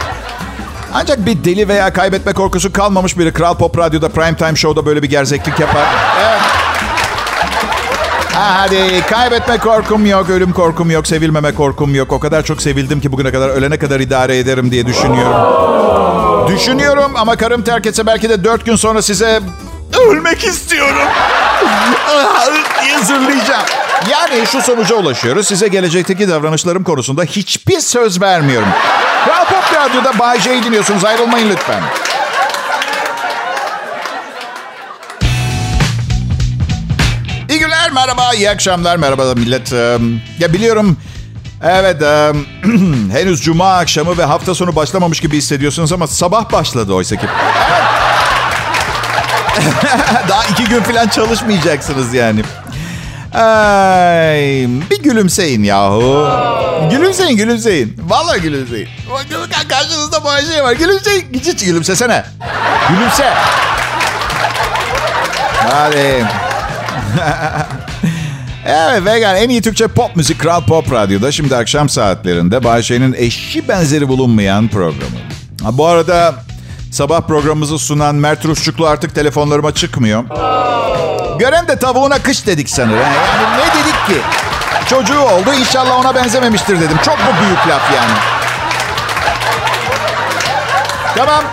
Ancak 0.93 1.25
bir 1.25 1.43
deli 1.43 1.67
veya 1.67 1.93
kaybetme 1.93 2.33
korkusu 2.33 2.73
kalmamış 2.73 3.17
biri 3.17 3.33
Kral 3.33 3.57
Pop 3.57 3.77
Radyo'da 3.77 4.09
Prime 4.09 4.37
Time 4.37 4.55
Show'da 4.55 4.85
böyle 4.85 5.03
bir 5.03 5.09
gerzeklik 5.09 5.59
yapar. 5.59 5.85
Evet. 6.21 6.32
Ha, 8.33 8.59
hadi 8.59 9.01
kaybetme 9.09 9.57
korkum 9.57 10.05
yok, 10.05 10.29
ölüm 10.29 10.53
korkum 10.53 10.91
yok, 10.91 11.07
sevilmeme 11.07 11.55
korkum 11.55 11.95
yok. 11.95 12.11
O 12.11 12.19
kadar 12.19 12.43
çok 12.43 12.61
sevildim 12.61 13.01
ki 13.01 13.11
bugüne 13.11 13.31
kadar 13.31 13.49
ölene 13.49 13.79
kadar 13.79 13.99
idare 13.99 14.37
ederim 14.37 14.71
diye 14.71 14.85
düşünüyorum. 14.85 16.47
Düşünüyorum 16.47 17.11
ama 17.15 17.35
karım 17.35 17.63
terk 17.63 17.85
etse 17.85 18.05
belki 18.05 18.29
de 18.29 18.43
dört 18.43 18.65
gün 18.65 18.75
sonra 18.75 19.01
size 19.01 19.41
ölmek 20.09 20.43
istiyorum. 20.43 21.07
diye 22.83 22.99
zırlayacağım. 23.03 23.65
Yani 24.11 24.45
şu 24.51 24.61
sonuca 24.61 24.95
ulaşıyoruz. 24.95 25.47
Size 25.47 25.67
gelecekteki 25.67 26.29
davranışlarım 26.29 26.83
konusunda 26.83 27.23
hiçbir 27.23 27.79
söz 27.79 28.21
vermiyorum. 28.21 28.67
Kral 29.25 29.45
Pop 29.45 29.75
Radyo'da 29.75 30.19
Bay 30.19 30.39
J'yi 30.39 30.63
dinliyorsunuz. 30.63 31.05
Ayrılmayın 31.05 31.49
lütfen. 31.49 31.81
Merhaba, 38.05 38.33
iyi 38.33 38.49
akşamlar, 38.49 38.97
merhaba 38.97 39.35
millet. 39.35 39.71
Ya 40.39 40.53
biliyorum, 40.53 40.97
evet, 41.63 42.01
henüz 43.11 43.41
cuma 43.41 43.77
akşamı 43.77 44.17
ve 44.17 44.23
hafta 44.23 44.55
sonu 44.55 44.75
başlamamış 44.75 45.19
gibi 45.19 45.37
hissediyorsunuz 45.37 45.93
ama 45.93 46.07
sabah 46.07 46.51
başladı 46.51 46.93
oysa 46.93 47.15
ki. 47.15 47.25
Daha 50.29 50.45
iki 50.45 50.63
gün 50.63 50.81
falan 50.81 51.07
çalışmayacaksınız 51.07 52.13
yani. 52.13 52.41
Ay, 53.33 54.67
bir 54.91 55.03
gülümseyin 55.03 55.63
yahu. 55.63 56.29
Gülümseyin, 56.91 57.37
gülümseyin. 57.37 57.97
Vallahi 58.07 58.41
gülümseyin. 58.41 58.87
Bakın 59.11 59.49
karşınızda 59.69 60.23
bu 60.23 60.51
şey 60.51 60.63
var. 60.63 60.73
Gülümseyin. 60.73 61.25
Hiç 61.33 61.65
gülümsesene. 61.65 62.25
Gülümse. 62.89 63.33
Hadi. 65.69 66.25
evet 68.65 69.05
vegan 69.05 69.35
en 69.35 69.49
iyi 69.49 69.61
Türkçe 69.61 69.87
pop 69.87 70.15
müzik 70.15 70.39
Kral 70.39 70.61
Pop 70.65 70.91
Radyo'da 70.91 71.31
şimdi 71.31 71.55
akşam 71.55 71.89
saatlerinde 71.89 72.63
Bayşe'nin 72.63 73.13
eşi 73.13 73.67
benzeri 73.67 74.07
bulunmayan 74.07 74.67
programı. 74.67 75.17
Ha, 75.63 75.77
bu 75.77 75.87
arada 75.87 76.35
sabah 76.91 77.21
programımızı 77.21 77.79
sunan 77.79 78.15
Mert 78.15 78.45
Ruşçuklu 78.45 78.87
artık 78.87 79.15
telefonlarıma 79.15 79.73
çıkmıyor. 79.73 80.23
Gören 81.39 81.67
de 81.67 81.75
tavuğuna 81.75 82.19
kış 82.19 82.47
dedik 82.47 82.69
sanır. 82.69 82.97
Yani 82.97 83.15
ne 83.57 83.81
dedik 83.81 84.05
ki? 84.07 84.21
Çocuğu 84.89 85.19
oldu 85.19 85.53
inşallah 85.59 85.99
ona 85.99 86.15
benzememiştir 86.15 86.81
dedim. 86.81 86.97
Çok 87.05 87.17
mu 87.19 87.31
büyük 87.41 87.67
laf 87.67 87.93
yani? 87.95 88.13
Tamam. 91.15 91.43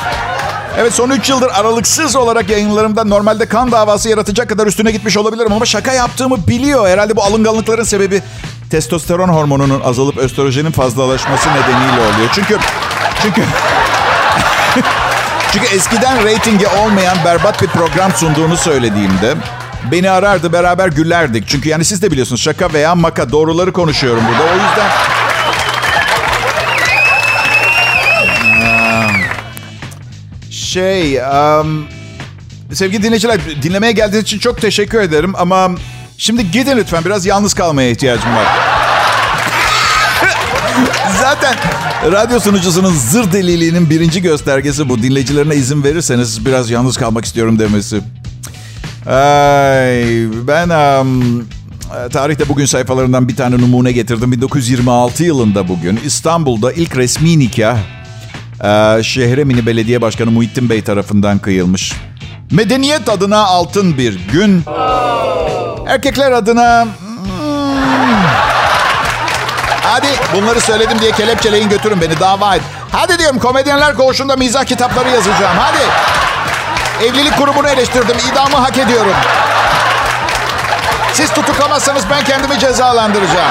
Evet 0.78 0.94
son 0.94 1.10
3 1.10 1.28
yıldır 1.28 1.48
aralıksız 1.48 2.16
olarak 2.16 2.50
yayınlarımda 2.50 3.04
normalde 3.04 3.46
kan 3.46 3.72
davası 3.72 4.08
yaratacak 4.08 4.48
kadar 4.48 4.66
üstüne 4.66 4.90
gitmiş 4.90 5.16
olabilirim 5.16 5.52
ama 5.52 5.66
şaka 5.66 5.92
yaptığımı 5.92 6.46
biliyor. 6.46 6.88
Herhalde 6.88 7.16
bu 7.16 7.22
alınganlıkların 7.22 7.84
sebebi 7.84 8.22
testosteron 8.70 9.28
hormonunun 9.28 9.80
azalıp 9.80 10.16
östrojenin 10.16 10.70
fazlalaşması 10.70 11.48
nedeniyle 11.48 12.00
oluyor. 12.00 12.30
Çünkü 12.34 12.58
çünkü 13.22 13.42
çünkü 15.52 15.66
eskiden 15.74 16.24
reytingi 16.24 16.66
olmayan 16.66 17.16
berbat 17.24 17.62
bir 17.62 17.68
program 17.68 18.12
sunduğunu 18.12 18.56
söylediğimde 18.56 19.34
beni 19.92 20.10
arardı 20.10 20.52
beraber 20.52 20.88
gülerdik. 20.88 21.48
Çünkü 21.48 21.68
yani 21.68 21.84
siz 21.84 22.02
de 22.02 22.10
biliyorsunuz 22.10 22.40
şaka 22.40 22.72
veya 22.72 22.94
maka 22.94 23.32
doğruları 23.32 23.72
konuşuyorum 23.72 24.22
burada. 24.28 24.42
O 24.42 24.54
yüzden 24.54 24.90
Şey, 30.70 31.18
um, 31.18 31.86
sevgili 32.72 33.02
dinleyiciler 33.02 33.40
dinlemeye 33.62 33.92
geldiğiniz 33.92 34.24
için 34.24 34.38
çok 34.38 34.60
teşekkür 34.60 35.00
ederim 35.00 35.32
ama 35.36 35.70
şimdi 36.18 36.50
gidin 36.50 36.76
lütfen 36.76 37.04
biraz 37.04 37.26
yalnız 37.26 37.54
kalmaya 37.54 37.90
ihtiyacım 37.90 38.36
var. 38.36 38.46
Zaten 41.20 41.54
radyo 42.12 42.40
sunucusunun 42.40 42.92
zır 42.92 43.32
deliliğinin 43.32 43.90
birinci 43.90 44.22
göstergesi 44.22 44.88
bu. 44.88 45.02
Dinleyicilerine 45.02 45.54
izin 45.54 45.84
verirseniz 45.84 46.46
biraz 46.46 46.70
yalnız 46.70 46.96
kalmak 46.96 47.24
istiyorum 47.24 47.58
demesi. 47.58 47.96
Ay, 49.06 50.26
ben 50.48 50.68
um, 51.00 51.44
tarihte 52.12 52.48
bugün 52.48 52.66
sayfalarından 52.66 53.28
bir 53.28 53.36
tane 53.36 53.58
numune 53.58 53.92
getirdim. 53.92 54.32
1926 54.32 55.24
yılında 55.24 55.68
bugün 55.68 56.00
İstanbul'da 56.04 56.72
ilk 56.72 56.96
resmi 56.96 57.38
nikah 57.38 57.99
ee, 58.64 59.02
Şehremini 59.02 59.66
Belediye 59.66 60.02
Başkanı 60.02 60.30
Muhittin 60.30 60.70
Bey 60.70 60.82
tarafından 60.82 61.38
kıyılmış. 61.38 61.92
Medeniyet 62.50 63.08
adına 63.08 63.38
altın 63.38 63.98
bir 63.98 64.18
gün. 64.32 64.64
Erkekler 65.86 66.32
adına... 66.32 66.82
Hmm. 66.82 66.90
Hadi 69.82 70.06
bunları 70.34 70.60
söyledim 70.60 70.98
diye 71.00 71.10
kelepçeleyin 71.10 71.68
götürün 71.68 72.00
beni 72.00 72.20
dava 72.20 72.56
et. 72.56 72.62
Hadi 72.92 73.18
diyorum 73.18 73.38
komedyenler 73.38 73.94
koğuşunda 73.94 74.36
mizah 74.36 74.64
kitapları 74.64 75.08
yazacağım. 75.08 75.56
Hadi. 75.58 75.78
Evlilik 77.04 77.36
kurumunu 77.36 77.68
eleştirdim. 77.68 78.16
İdamı 78.32 78.56
hak 78.56 78.78
ediyorum. 78.78 79.14
Siz 81.12 81.32
tutuklamazsanız 81.32 82.02
ben 82.10 82.24
kendimi 82.24 82.58
cezalandıracağım. 82.58 83.50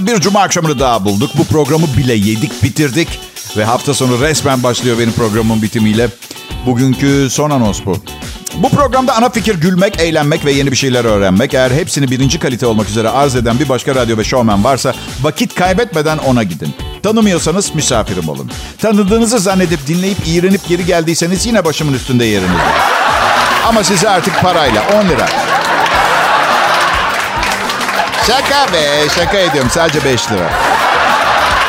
Bir, 0.00 0.20
cuma 0.20 0.40
akşamını 0.40 0.78
daha 0.78 1.04
bulduk. 1.04 1.30
Bu 1.38 1.44
programı 1.44 1.86
bile 1.96 2.14
yedik 2.14 2.62
bitirdik. 2.62 3.20
Ve 3.56 3.64
hafta 3.64 3.94
sonu 3.94 4.20
resmen 4.20 4.62
başlıyor 4.62 4.98
benim 4.98 5.12
programın 5.12 5.62
bitimiyle. 5.62 6.08
Bugünkü 6.66 7.28
son 7.30 7.50
anons 7.50 7.80
bu. 7.86 7.96
Bu 8.54 8.68
programda 8.68 9.16
ana 9.16 9.30
fikir 9.30 9.54
gülmek, 9.54 10.00
eğlenmek 10.00 10.44
ve 10.44 10.52
yeni 10.52 10.70
bir 10.70 10.76
şeyler 10.76 11.04
öğrenmek. 11.04 11.54
Eğer 11.54 11.70
hepsini 11.70 12.10
birinci 12.10 12.38
kalite 12.38 12.66
olmak 12.66 12.88
üzere 12.88 13.08
arz 13.08 13.36
eden 13.36 13.58
bir 13.58 13.68
başka 13.68 13.94
radyo 13.94 14.18
ve 14.18 14.24
showman 14.24 14.64
varsa 14.64 14.94
vakit 15.22 15.54
kaybetmeden 15.54 16.18
ona 16.18 16.42
gidin. 16.42 16.74
Tanımıyorsanız 17.02 17.74
misafirim 17.74 18.28
olun. 18.28 18.50
Tanıdığınızı 18.78 19.38
zannedip 19.38 19.86
dinleyip 19.86 20.18
iğrenip 20.26 20.68
geri 20.68 20.86
geldiyseniz 20.86 21.46
yine 21.46 21.64
başımın 21.64 21.92
üstünde 21.92 22.24
yeriniz. 22.24 22.60
Ama 23.68 23.84
size 23.84 24.08
artık 24.08 24.42
parayla 24.42 24.82
10 25.04 25.08
lira. 25.08 25.43
Şaka 28.26 28.72
be 28.72 29.08
şaka 29.16 29.38
ediyorum 29.38 29.70
sadece 29.72 30.04
5 30.04 30.30
lira. 30.32 30.50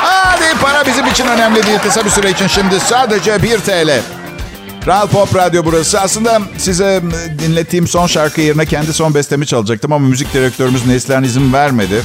Hadi 0.02 0.60
para 0.62 0.86
bizim 0.86 1.08
için 1.08 1.28
önemli 1.28 1.68
değil. 1.68 1.80
Kısa 1.80 2.06
bir 2.06 2.10
süre 2.10 2.30
için 2.30 2.48
şimdi 2.48 2.80
sadece 2.80 3.44
1 3.44 3.58
TL. 3.60 4.02
Kral 4.84 5.08
Pop 5.08 5.36
Radyo 5.36 5.66
burası. 5.66 6.02
Aslında 6.02 6.40
size 6.58 7.02
dinlettiğim 7.40 7.88
son 7.88 8.08
şarkı 8.08 8.42
yerine 8.42 8.66
kendi 8.66 8.94
son 8.94 9.14
bestemi 9.14 9.46
çalacaktım 9.46 9.94
ama 9.94 10.08
müzik 10.08 10.34
direktörümüz 10.34 10.86
Neslihan 10.88 11.24
izin 11.24 11.54
vermedi. 11.54 12.02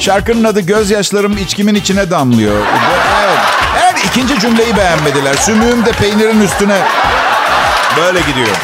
Şarkının 0.00 0.44
adı 0.44 0.60
Gözyaşlarım 0.60 1.36
içkimin 1.36 1.74
içine 1.74 2.10
damlıyor. 2.10 2.56
Evet. 2.56 3.38
evet 3.82 4.04
ikinci 4.04 4.40
cümleyi 4.40 4.76
beğenmediler. 4.76 5.34
Sümüğüm 5.34 5.86
de 5.86 5.92
peynirin 5.92 6.40
üstüne. 6.40 6.78
Böyle 7.96 8.20
gidiyor. 8.20 8.56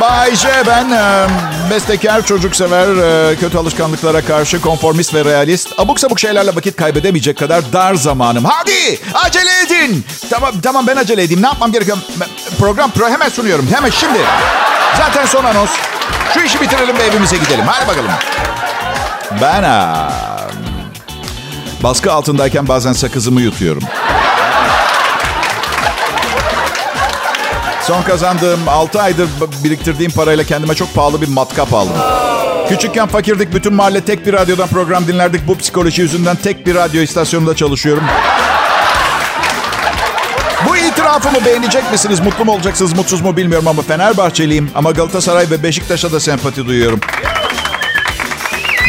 Bay 0.00 0.36
J 0.36 0.48
ben 0.66 0.90
e, 0.90 1.26
bestekar, 1.70 2.26
çocuksever, 2.26 2.86
e, 3.32 3.36
kötü 3.36 3.58
alışkanlıklara 3.58 4.22
karşı 4.22 4.60
konformist 4.60 5.14
ve 5.14 5.24
realist. 5.24 5.68
Abuk 5.78 6.00
sabuk 6.00 6.20
şeylerle 6.20 6.56
vakit 6.56 6.76
kaybedemeyecek 6.76 7.38
kadar 7.38 7.72
dar 7.72 7.94
zamanım. 7.94 8.44
Hadi 8.44 8.98
acele 9.14 9.50
edin. 9.66 10.04
Tamam 10.30 10.60
tamam 10.62 10.86
ben 10.86 10.96
acele 10.96 11.22
edeyim. 11.22 11.42
Ne 11.42 11.46
yapmam 11.46 11.72
gerekiyor? 11.72 11.98
Program 12.58 12.90
pro 12.90 13.08
hemen 13.08 13.28
sunuyorum. 13.28 13.68
Hemen 13.74 13.90
şimdi. 13.90 14.18
Zaten 14.98 15.26
son 15.26 15.44
anons. 15.44 15.70
Şu 16.34 16.40
işi 16.40 16.60
bitirelim 16.60 16.98
ve 16.98 17.02
evimize 17.02 17.36
gidelim. 17.36 17.64
Hadi 17.66 17.88
bakalım. 17.88 18.10
Ben 19.42 19.62
a, 19.62 20.10
baskı 21.82 22.12
altındayken 22.12 22.68
bazen 22.68 22.92
sakızımı 22.92 23.40
yutuyorum. 23.40 23.82
Son 27.88 28.02
kazandığım 28.02 28.68
6 28.68 29.02
aydır 29.02 29.28
biriktirdiğim 29.64 30.12
parayla 30.12 30.44
kendime 30.44 30.74
çok 30.74 30.94
pahalı 30.94 31.22
bir 31.22 31.28
matkap 31.28 31.74
aldım. 31.74 31.96
Küçükken 32.68 33.06
fakirdik. 33.06 33.54
Bütün 33.54 33.74
mahalle 33.74 34.00
tek 34.00 34.26
bir 34.26 34.32
radyodan 34.32 34.68
program 34.68 35.06
dinlerdik. 35.06 35.48
Bu 35.48 35.58
psikoloji 35.58 36.02
yüzünden 36.02 36.36
tek 36.36 36.66
bir 36.66 36.74
radyo 36.74 37.02
istasyonunda 37.02 37.56
çalışıyorum. 37.56 38.04
Bu 40.68 40.76
itirafımı 40.76 41.44
beğenecek 41.44 41.92
misiniz? 41.92 42.20
Mutlu 42.20 42.44
mu 42.44 42.52
olacaksınız, 42.52 42.92
mutsuz 42.92 43.20
mu 43.20 43.36
bilmiyorum 43.36 43.68
ama 43.68 43.82
Fenerbahçeliyim. 43.82 44.70
Ama 44.74 44.90
Galatasaray 44.90 45.50
ve 45.50 45.62
Beşiktaş'a 45.62 46.12
da 46.12 46.20
sempati 46.20 46.66
duyuyorum. 46.66 47.00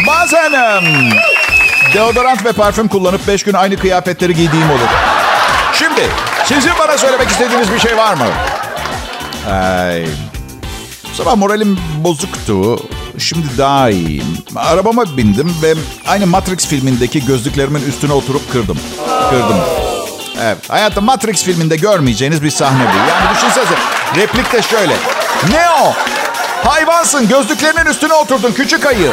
Bazen 0.08 0.52
um, 0.52 1.10
deodorant 1.94 2.46
ve 2.46 2.52
parfüm 2.52 2.88
kullanıp 2.88 3.28
5 3.28 3.44
gün 3.44 3.54
aynı 3.54 3.78
kıyafetleri 3.78 4.36
giydiğim 4.36 4.72
olur. 4.72 4.90
Şimdi 5.74 6.02
sizin 6.46 6.72
bana 6.80 6.98
söylemek 6.98 7.30
istediğiniz 7.30 7.74
bir 7.74 7.80
şey 7.80 7.98
var 7.98 8.14
mı? 8.14 8.26
Ay. 9.48 10.06
Sabah 11.14 11.36
moralim 11.36 11.80
bozuktu. 12.04 12.80
Şimdi 13.18 13.58
daha 13.58 13.90
iyiyim. 13.90 14.38
Arabama 14.56 15.18
bindim 15.18 15.56
ve 15.62 15.74
aynı 16.08 16.28
Matrix 16.28 16.68
filmindeki 16.68 17.26
gözlüklerimin 17.26 17.82
üstüne 17.82 18.14
oturup 18.14 18.52
kırdım. 18.52 18.78
Kırdım. 19.30 19.58
Evet. 20.42 20.58
Hayatta 20.70 21.02
Matrix 21.02 21.44
filminde 21.44 21.76
görmeyeceğiniz 21.76 22.44
bir 22.44 22.52
sahne 22.52 22.84
bu. 22.84 22.98
Yani 22.98 23.36
düşünsenize. 23.36 23.76
Replik 24.16 24.54
de 24.54 24.62
şöyle. 24.62 24.94
Ne 25.52 25.70
o? 25.84 25.94
Hayvansın. 26.70 27.28
Gözlüklerinin 27.28 27.86
üstüne 27.90 28.14
oturdun. 28.14 28.52
Küçük 28.52 28.86
ayı. 28.86 29.12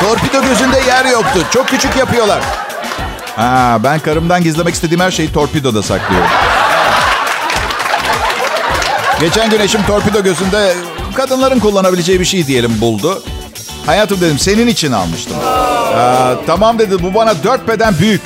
Torpido 0.00 0.42
gözünde 0.42 0.80
yer 0.86 1.04
yoktu. 1.04 1.40
Çok 1.50 1.68
küçük 1.68 1.96
yapıyorlar. 1.96 2.42
Ha, 3.36 3.78
ben 3.84 3.98
karımdan 3.98 4.42
gizlemek 4.42 4.74
istediğim 4.74 5.00
her 5.00 5.10
şeyi 5.10 5.32
torpidoda 5.32 5.82
saklıyorum. 5.82 6.28
Geçen 9.24 9.50
gün 9.50 9.60
eşim 9.60 9.82
torpido 9.86 10.22
gözünde 10.22 10.74
kadınların 11.14 11.60
kullanabileceği 11.60 12.20
bir 12.20 12.24
şey 12.24 12.46
diyelim 12.46 12.80
buldu. 12.80 13.22
Hayatım 13.86 14.20
dedim 14.20 14.38
senin 14.38 14.66
için 14.66 14.92
almıştım. 14.92 15.36
Ee, 15.96 16.34
tamam 16.46 16.78
dedi 16.78 17.02
bu 17.02 17.14
bana 17.14 17.42
dört 17.44 17.68
beden 17.68 17.98
büyük. 17.98 18.22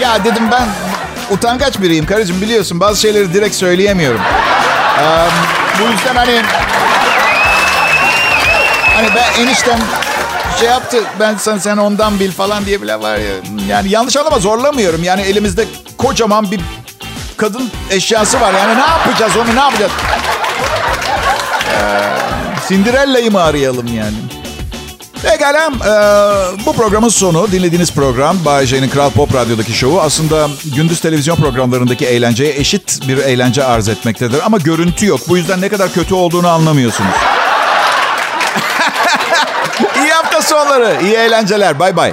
Ya 0.00 0.24
dedim 0.24 0.42
ben 0.50 0.68
utangaç 1.30 1.80
biriyim 1.80 2.06
karıcığım 2.06 2.40
biliyorsun 2.40 2.80
bazı 2.80 3.00
şeyleri 3.00 3.34
direkt 3.34 3.54
söyleyemiyorum. 3.54 4.20
Ee, 5.00 5.26
bu 5.80 5.92
yüzden 5.92 6.14
hani 6.16 6.42
hani 8.96 9.08
ben 9.14 9.42
eniştem 9.42 9.78
şey 10.60 10.68
yaptı 10.68 10.96
ben 11.20 11.36
sen 11.36 11.58
sen 11.58 11.76
ondan 11.76 12.20
bil 12.20 12.32
falan 12.32 12.66
diye 12.66 12.82
bile 12.82 13.00
var 13.00 13.16
ya. 13.16 13.34
Yani 13.68 13.90
yanlış 13.90 14.16
anlama 14.16 14.38
zorlamıyorum. 14.38 15.04
Yani 15.04 15.22
elimizde 15.22 15.64
kocaman 15.98 16.50
bir 16.50 16.60
kadın 17.36 17.70
eşyası 17.90 18.40
var. 18.40 18.54
Yani 18.54 18.74
ne 18.76 18.80
yapacağız 18.80 19.32
onu 19.36 19.54
ne 19.56 19.60
yapacağız? 19.60 19.92
Ee, 21.68 22.68
Cinderella'yı 22.68 23.30
mı 23.32 23.42
arayalım 23.42 23.86
yani? 23.86 24.16
Pekala. 25.22 25.66
Ee, 25.66 26.66
bu 26.66 26.72
programın 26.72 27.08
sonu. 27.08 27.52
Dinlediğiniz 27.52 27.92
program 27.92 28.44
Bay 28.44 28.66
J'nin 28.66 28.88
Kral 28.88 29.10
Pop 29.10 29.34
Radyo'daki 29.34 29.72
şovu 29.72 30.00
aslında 30.00 30.48
gündüz 30.64 31.00
televizyon 31.00 31.36
programlarındaki 31.36 32.06
eğlenceye 32.06 32.52
eşit 32.56 33.08
bir 33.08 33.18
eğlence 33.18 33.64
arz 33.64 33.88
etmektedir. 33.88 34.40
Ama 34.44 34.58
görüntü 34.58 35.06
yok. 35.06 35.20
Bu 35.28 35.36
yüzden 35.36 35.60
ne 35.60 35.68
kadar 35.68 35.92
kötü 35.92 36.14
olduğunu 36.14 36.48
anlamıyorsunuz. 36.48 37.10
iyi 40.02 40.10
hafta 40.12 40.42
sonları. 40.42 40.96
iyi 41.02 41.14
eğlenceler. 41.14 41.78
Bay 41.78 41.96
bay. 41.96 42.12